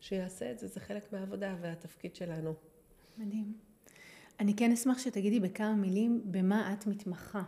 ושיעשה 0.01 0.51
את 0.51 0.59
זה, 0.59 0.68
זה 0.68 0.80
חלק 0.80 1.13
מהעבודה 1.13 1.55
והתפקיד 1.61 2.16
שלנו. 2.16 2.53
מדהים. 3.18 3.57
אני 4.39 4.55
כן 4.55 4.72
אשמח 4.72 4.99
שתגידי 4.99 5.39
בכמה 5.39 5.76
מילים 5.76 6.22
במה 6.26 6.74
את 6.74 6.88
מתמחה. 6.88 7.43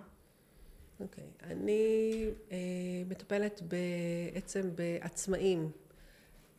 אוקיי. 0.99 1.23
Okay. 1.23 1.43
אני 1.43 2.25
אה, 2.51 2.57
מטפלת 3.09 3.61
בעצם 3.61 4.75
בעצמאים, 4.75 5.71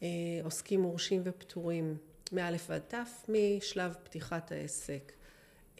אה, 0.03 0.09
עוסקים 0.45 0.80
מורשים 0.80 1.22
ופטורים, 1.24 1.97
מא' 2.32 2.51
ועד 2.68 2.82
ת', 2.82 2.95
משלב 3.28 3.95
פתיחת 4.05 4.53
העסק, 4.53 5.12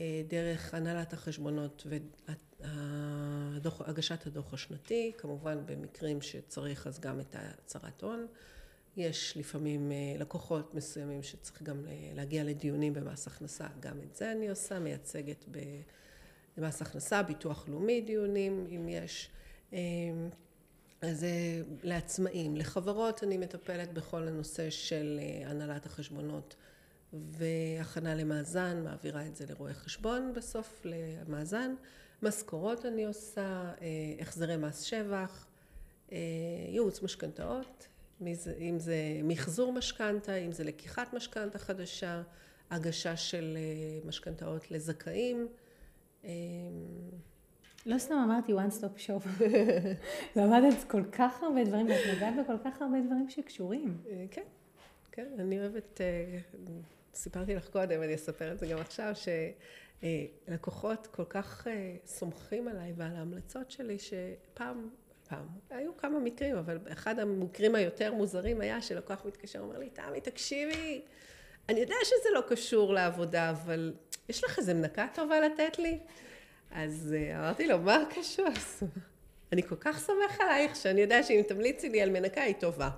אה, 0.01 0.23
דרך 0.29 0.75
הנהלת 0.75 1.13
החשבונות 1.13 1.87
והגשת 2.61 4.27
הדוח 4.27 4.55
השנתי, 4.55 5.13
כמובן 5.19 5.59
במקרים 5.67 6.23
שצריך 6.23 6.87
אז 6.87 7.01
גם 7.01 7.21
את 7.21 7.37
הצהרת 7.39 8.03
הון. 8.03 8.27
יש 8.97 9.37
לפעמים 9.37 9.93
אה, 9.93 9.97
לקוחות 10.19 10.75
מסוימים 10.75 11.23
שצריך 11.23 11.63
גם 11.63 11.87
אה, 11.89 12.11
להגיע 12.15 12.45
לדיונים 12.45 12.93
במס 12.93 13.27
הכנסה, 13.27 13.67
גם 13.81 14.01
את 14.03 14.17
זה 14.17 14.33
אני 14.33 14.49
עושה, 14.49 14.79
מייצגת 14.79 15.45
במס 16.59 16.83
הכנסה, 16.83 17.23
ביטוח 17.23 17.69
לאומי 17.69 18.01
דיונים, 18.01 18.67
אם 18.71 18.89
יש. 18.89 19.31
אה, 19.73 19.79
אז 21.01 21.27
לעצמאים, 21.83 22.57
לחברות 22.57 23.25
אני 23.25 23.39
מטפלת 23.39 23.93
בכל 23.93 24.29
הנושא 24.29 24.71
של 24.71 25.21
הנהלת 25.47 25.87
החשבונות 25.87 26.57
והכנה 27.13 28.15
למאזן, 28.15 28.83
מעבירה 28.85 29.27
את 29.27 29.37
זה 29.37 29.45
לרואה 29.49 29.75
חשבון 29.75 30.33
בסוף 30.37 30.83
למאזן. 30.85 31.75
משכורות 32.23 32.87
אני 32.87 33.05
עושה, 33.05 33.73
החזרי 34.21 34.57
מס 34.57 34.81
שבח, 34.81 35.47
ייעוץ 36.69 37.03
משכנתאות, 37.03 37.89
אם 38.61 38.79
זה 38.79 38.97
מחזור 39.25 39.73
משכנתה, 39.73 40.35
אם 40.35 40.53
זה 40.53 40.65
לקיחת 40.65 41.15
משכנתה 41.15 41.59
חדשה, 41.59 42.23
הגשה 42.71 43.17
של 43.17 43.57
אה, 43.57 44.09
משכנתאות 44.09 44.71
לזכאים. 44.71 45.49
לא 47.87 47.99
סתם 47.99 48.15
אמרתי 48.15 48.53
one 48.53 48.81
stop 48.81 49.07
shop, 49.07 49.45
למדת 50.37 50.85
כל 50.91 51.05
כך 51.13 51.43
הרבה 51.43 51.65
דברים, 51.65 51.87
ואת 51.87 52.15
נוגעת 52.15 52.35
בכל 52.45 52.57
כך 52.65 52.83
הרבה 52.83 53.01
דברים 53.07 53.31
שקשורים. 53.31 53.99
אה, 54.11 54.25
כן, 54.31 54.43
כן, 55.13 55.27
אני 55.39 55.61
אוהבת, 55.61 56.01
אה, 56.01 56.39
סיפרתי 57.15 57.55
לך 57.55 57.69
קודם, 57.69 58.03
אני 58.03 58.15
אספר 58.15 58.53
את 58.53 58.59
זה 58.59 58.67
גם 58.67 58.79
עכשיו, 58.79 59.13
שלקוחות 60.03 61.07
כל 61.07 61.25
כך 61.25 61.67
סומכים 62.07 62.69
עליי 62.69 62.93
ועל 62.97 63.17
ההמלצות 63.17 63.71
שלי, 63.71 63.97
שפעם 63.99 64.89
פעם. 65.29 65.47
היו 65.71 65.97
כמה 65.97 66.19
מקרים, 66.19 66.57
אבל 66.57 66.79
אחד 66.93 67.19
המקרים 67.19 67.75
היותר 67.75 68.15
מוזרים 68.15 68.61
היה 68.61 68.83
שלקוח 68.83 69.25
מתקשר, 69.25 69.61
אומר 69.61 69.79
לי, 69.79 69.91
תמי, 69.91 70.21
תקשיבי, 70.21 71.03
אני 71.69 71.81
יודע 71.81 71.95
שזה 72.05 72.29
לא 72.35 72.41
קשור 72.49 72.95
לעבודה, 72.95 73.51
אבל 73.51 73.95
יש 74.29 74.45
לך 74.45 74.59
איזה 74.59 74.75
מנקה 74.75 75.07
טובה 75.15 75.41
לתת 75.41 75.79
לי? 75.79 75.99
אז 76.71 77.15
אה, 77.19 77.39
אמרתי 77.39 77.67
לו, 77.67 77.79
מה 77.79 78.03
קשור? 78.17 78.47
אני 79.53 79.63
כל 79.63 79.77
כך 79.81 79.99
סומך 79.99 80.41
עלייך, 80.41 80.77
שאני 80.77 81.01
יודע 81.01 81.23
שאם 81.23 81.43
תמליצי 81.49 81.89
לי 81.89 82.03
על 82.03 82.11
מנקה, 82.11 82.43
היא 82.43 82.55
טובה. 82.55 82.91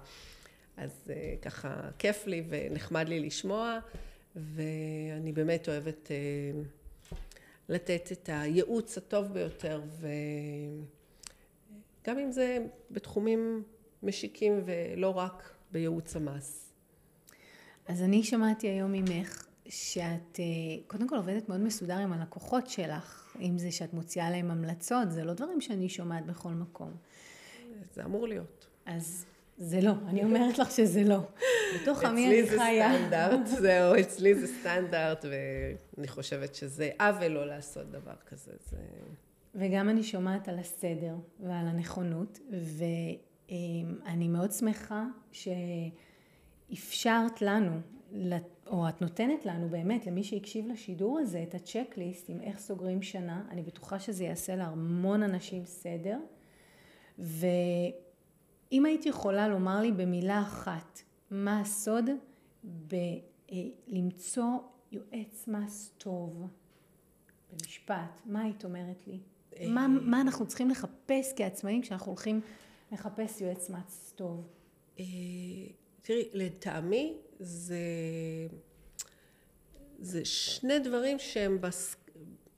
אז 0.76 0.91
אה, 1.11 1.35
ככה, 1.43 1.91
כיף 1.99 2.26
לי 2.26 2.43
ונחמד 2.49 3.09
לי 3.09 3.20
לשמוע, 3.20 3.78
ואני 4.37 5.33
באמת 5.33 5.68
אוהבת 5.68 6.11
אה, 6.11 6.16
לתת 7.68 8.12
את 8.12 8.31
הייעוץ 8.33 8.99
הטוב 8.99 9.33
ביותר, 9.33 9.83
ו... 10.01 10.09
גם 12.07 12.18
אם 12.18 12.33
זה 12.33 12.59
בתחומים 12.91 13.62
משיקים 14.03 14.62
ולא 14.64 15.18
רק 15.18 15.51
בייעוץ 15.72 16.16
המס. 16.16 16.72
אז 17.89 18.03
אני 18.03 18.22
שמעתי 18.22 18.68
היום 18.68 18.93
ממך 18.93 19.49
שאת 19.68 20.38
אה, 20.40 20.44
קודם 20.86 21.08
כל 21.08 21.16
עובדת 21.16 21.48
מאוד 21.48 21.61
מסודר 21.61 21.98
עם 21.98 22.12
הלקוחות 22.12 22.66
שלך, 22.66 23.36
אם 23.40 23.58
זה 23.58 23.72
שאת 23.72 23.94
מוציאה 23.94 24.30
להם 24.30 24.50
המלצות, 24.50 25.11
זה 25.11 25.24
לא 25.24 25.32
דברים 25.32 25.61
שאני 25.61 25.88
שומעת 25.88 26.26
בכל 26.26 26.50
מקום. 26.50 26.92
זה 27.94 28.04
אמור 28.04 28.28
להיות. 28.28 28.66
אז 28.86 29.26
זה 29.58 29.80
לא, 29.80 29.92
אני 30.08 30.24
אומרת 30.24 30.58
לך 30.58 30.70
שזה 30.70 31.04
לא. 31.04 31.18
בתוך 31.82 32.04
עמי 32.04 32.26
אני 32.26 32.48
חיה. 32.48 32.96
אצלי 32.96 33.04
זה 33.04 33.26
סטנדרט, 33.26 33.46
זהו, 33.46 34.00
אצלי 34.00 34.34
זה 34.34 34.46
סטנדרט, 34.46 35.24
ואני 35.24 36.08
חושבת 36.08 36.54
שזה 36.54 36.90
עוול 37.00 37.28
לא 37.28 37.46
לעשות 37.46 37.90
דבר 37.90 38.14
כזה. 38.26 38.52
זה... 38.70 38.76
וגם 39.54 39.88
אני 39.88 40.02
שומעת 40.02 40.48
על 40.48 40.58
הסדר 40.58 41.14
ועל 41.40 41.66
הנכונות, 41.66 42.38
ואני 43.48 44.28
מאוד 44.28 44.52
שמחה 44.52 45.04
שאפשרת 46.72 47.42
לנו, 47.42 47.80
או 48.70 48.88
את 48.88 49.00
נותנת 49.00 49.46
לנו 49.46 49.68
באמת, 49.68 50.06
למי 50.06 50.24
שהקשיב 50.24 50.68
לשידור 50.68 51.18
הזה, 51.18 51.42
את 51.42 51.54
הצ'קליסט 51.54 52.30
עם 52.30 52.40
איך 52.40 52.58
סוגרים 52.58 53.02
שנה. 53.02 53.44
אני 53.50 53.62
בטוחה 53.62 54.00
שזה 54.00 54.24
יעשה 54.24 54.56
להמון 54.56 55.22
אנשים 55.22 55.64
סדר. 55.64 56.18
ואם 57.18 58.84
היית 58.86 59.06
יכולה 59.06 59.48
לומר 59.48 59.80
לי 59.80 59.92
במילה 59.92 60.42
אחת, 60.42 61.02
מה 61.30 61.60
הסוד 61.60 62.04
בלמצוא 62.64 64.58
יועץ 64.92 65.48
מס 65.48 65.92
טוב 65.98 66.46
במשפט, 67.52 68.20
מה 68.26 68.42
היית 68.42 68.64
אומרת 68.64 69.06
לי? 69.06 69.18
מה, 69.68 69.88
מה 69.88 70.20
אנחנו 70.20 70.46
צריכים 70.46 70.70
לחפש 70.70 71.32
כעצמאים 71.36 71.82
כשאנחנו 71.82 72.06
הולכים 72.06 72.40
לחפש 72.92 73.40
יועץ 73.40 73.70
מס 73.70 74.12
טוב? 74.16 74.48
אה, 75.00 75.04
תראי, 76.02 76.28
לטעמי 76.32 77.16
זה, 77.41 77.76
זה 79.99 80.24
שני 80.24 80.78
דברים 80.78 81.18
שהם 81.18 81.61
בס, 81.61 81.97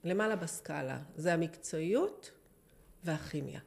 למעלה 0.03 0.35
בסקאלה. 0.35 0.99
זה 1.15 1.33
המקצועיות 1.33 2.31
והכימיה. 3.03 3.59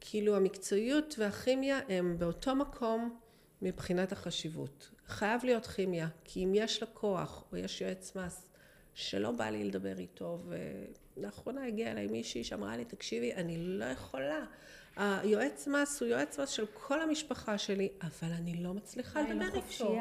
כאילו 0.00 0.36
המקצועיות 0.36 1.14
והכימיה 1.18 1.80
הם 1.88 2.18
באותו 2.18 2.54
מקום 2.54 3.18
מבחינת 3.62 4.12
החשיבות. 4.12 4.90
חייב 5.06 5.44
להיות 5.44 5.66
כימיה, 5.66 6.08
כי 6.24 6.44
אם 6.44 6.52
יש 6.54 6.82
לקוח 6.82 7.44
או 7.52 7.56
יש 7.56 7.80
יועץ 7.80 8.16
מס 8.16 8.46
שלא 8.94 9.30
בא 9.30 9.50
לי 9.50 9.64
לדבר 9.64 9.98
איתו, 9.98 10.38
ולאחרונה 11.16 11.66
הגיעה 11.66 11.92
אליי 11.92 12.06
מישהי 12.06 12.44
שאמרה 12.44 12.76
לי, 12.76 12.84
תקשיבי, 12.84 13.34
אני 13.34 13.56
לא 13.58 13.84
יכולה. 13.84 14.44
היועץ 14.96 15.66
מס 15.66 16.02
הוא 16.02 16.08
יועץ 16.08 16.38
מס 16.38 16.48
של 16.48 16.66
כל 16.72 17.02
המשפחה 17.02 17.58
שלי, 17.58 17.88
אבל 18.02 18.32
אני 18.32 18.54
לא 18.54 18.74
מצליחה 18.74 19.22
לדבר 19.22 19.60
איתו. 19.70 19.96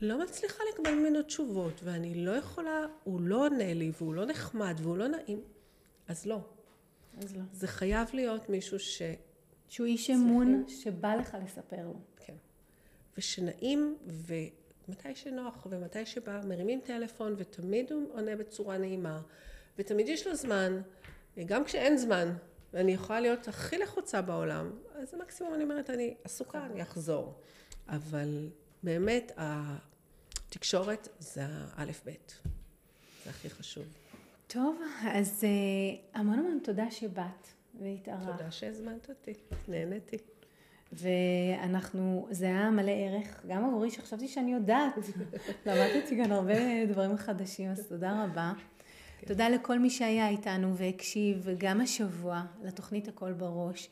לא 0.00 0.22
מצליחה 0.22 0.62
לקבל 0.72 0.94
ממנו 0.94 1.22
תשובות, 1.22 1.80
ואני 1.84 2.14
לא 2.14 2.30
יכולה, 2.30 2.86
הוא 3.04 3.20
לא 3.20 3.46
עונה 3.46 3.74
לי, 3.74 3.92
והוא 3.98 4.14
לא 4.14 4.26
נחמד, 4.26 4.74
והוא 4.78 4.96
לא 4.96 5.08
נעים, 5.08 5.40
אז 6.08 6.26
לא. 6.26 6.40
אז 7.22 7.36
לא. 7.36 7.42
זה 7.52 7.68
חייב 7.68 8.08
להיות 8.12 8.48
מישהו 8.48 8.78
ש... 8.78 9.02
שהוא 9.68 9.86
איש 9.86 10.10
אמון 10.10 10.64
שבא 10.68 11.14
לך 11.14 11.36
לספר 11.44 11.86
לו. 11.86 11.94
כן. 12.16 12.34
ושנעים, 13.18 13.96
ומתי 14.06 15.14
שנוח 15.14 15.66
ומתי 15.70 16.06
שבא, 16.06 16.40
מרימים 16.48 16.80
טלפון, 16.84 17.34
ותמיד 17.38 17.92
הוא 17.92 18.12
עונה 18.12 18.36
בצורה 18.36 18.78
נעימה, 18.78 19.20
ותמיד 19.78 20.08
יש 20.08 20.26
לו 20.26 20.34
זמן, 20.34 20.80
גם 21.46 21.64
כשאין 21.64 21.96
זמן, 21.96 22.34
ואני 22.74 22.92
יכולה 22.92 23.20
להיות 23.20 23.48
הכי 23.48 23.78
לחוצה 23.78 24.22
בעולם, 24.22 24.70
אז 24.94 25.14
מקסימום 25.14 25.54
אני 25.54 25.64
אומרת, 25.64 25.90
אני 25.90 26.14
עסוקה, 26.24 26.66
אני 26.66 26.82
אחזור. 26.82 27.34
אבל 27.88 28.48
באמת, 28.82 29.32
התקשורת 29.36 31.08
זה 31.18 31.42
האלף-בית. 31.46 32.40
זה 33.24 33.30
הכי 33.30 33.50
חשוב. 33.50 33.84
טוב, 34.46 34.80
אז 35.06 35.44
uh, 35.44 36.18
המון 36.18 36.38
המון 36.38 36.58
תודה 36.64 36.90
שבאת 36.90 37.48
והתארחת. 37.80 38.32
תודה 38.32 38.50
שהזמנת 38.50 39.10
אותי, 39.10 39.34
נהניתי. 39.68 40.16
ואנחנו, 40.92 42.28
זה 42.30 42.46
היה 42.46 42.70
מלא 42.70 42.90
ערך, 42.90 43.42
גם 43.48 43.64
עבורי 43.64 43.90
שחשבתי 43.90 44.28
שאני 44.28 44.52
יודעת. 44.52 44.94
למדתי 45.66 46.16
כאן 46.16 46.32
הרבה 46.32 46.86
דברים 46.88 47.16
חדשים, 47.16 47.70
אז 47.70 47.88
תודה 47.88 48.24
רבה. 48.24 48.52
כן. 49.24 49.28
תודה 49.28 49.48
לכל 49.48 49.78
מי 49.78 49.90
שהיה 49.90 50.28
איתנו 50.28 50.76
והקשיב 50.76 51.48
גם 51.58 51.80
השבוע 51.80 52.42
לתוכנית 52.62 53.08
הכל 53.08 53.32
בראש. 53.32 53.88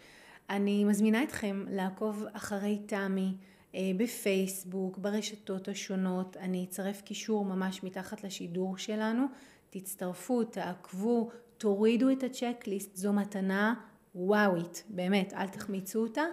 אני 0.50 0.84
מזמינה 0.84 1.22
אתכם 1.22 1.64
לעקוב 1.70 2.24
אחרי 2.32 2.78
תמי 2.86 3.34
אה, 3.74 3.80
בפייסבוק, 3.96 4.98
ברשתות 4.98 5.68
השונות. 5.68 6.36
אני 6.36 6.64
אצרף 6.64 7.00
קישור 7.00 7.44
ממש 7.44 7.84
מתחת 7.84 8.24
לשידור 8.24 8.78
שלנו. 8.78 9.24
תצטרפו, 9.70 10.44
תעקבו, 10.44 11.30
תורידו 11.58 12.10
את 12.10 12.22
הצ'קליסט, 12.22 12.96
זו 12.96 13.12
מתנה 13.12 13.74
וואווית, 14.14 14.84
באמת, 14.88 15.32
אל 15.32 15.48
תחמיצו 15.48 16.02
אותה. 16.02 16.24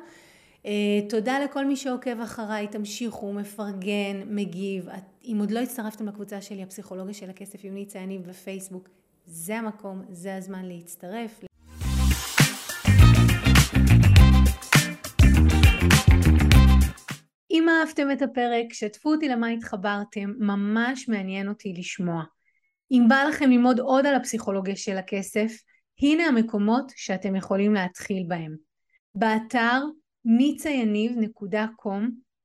Uh, 0.64 0.68
תודה 1.10 1.40
לכל 1.40 1.66
מי 1.66 1.76
שעוקב 1.76 2.20
אחריי, 2.22 2.68
תמשיכו, 2.68 3.34
מפרגן, 3.34 4.22
מגיב. 4.28 4.90
אם 5.32 5.38
עוד 5.40 5.52
לא 5.52 5.60
הצטרפתם 5.60 6.08
לקבוצה 6.08 6.42
שלי, 6.42 6.64
הפסיכולוגיה 6.64 7.14
של 7.14 7.30
הכסף 7.30 7.60
עם 7.64 7.74
ניצה 7.74 8.00
יניב 8.00 8.30
בפייסבוק, 8.30 8.90
זה 9.26 9.58
המקום, 9.58 10.02
זה 10.10 10.36
הזמן 10.36 10.66
להצטרף. 10.66 11.42
אם 17.52 17.66
אהבתם 17.70 18.12
את 18.12 18.22
הפרק, 18.22 18.74
שתפו 18.74 19.12
אותי 19.12 19.28
למה 19.28 19.48
התחברתם, 19.48 20.34
ממש 20.40 21.10
מעניין 21.10 21.50
אותי 21.50 21.74
לשמוע. 21.78 22.24
אם 22.92 23.06
בא 23.10 23.24
לכם 23.30 23.50
ללמוד 23.50 23.80
עוד 23.80 24.06
על 24.06 24.16
הפסיכולוגיה 24.16 24.76
של 24.76 24.98
הכסף, 24.98 25.52
הנה 26.02 26.24
המקומות 26.24 26.92
שאתם 26.96 27.36
יכולים 27.36 27.74
להתחיל 27.74 28.24
בהם. 28.28 28.56
באתר 29.16 29.82
nicayaniv.com 30.28 32.29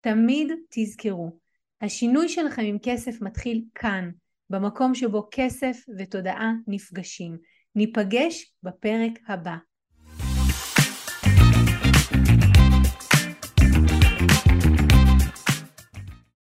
תמיד 0.00 0.52
תזכרו, 0.70 1.38
השינוי 1.80 2.28
שלכם 2.28 2.62
עם 2.62 2.78
כסף 2.82 3.20
מתחיל 3.20 3.64
כאן, 3.74 4.10
במקום 4.50 4.94
שבו 4.94 5.28
כסף 5.30 5.76
ותודעה 5.98 6.52
נפגשים. 6.66 7.38
ניפגש 7.74 8.54
בפרק 8.62 9.12
הבא. 9.26 9.56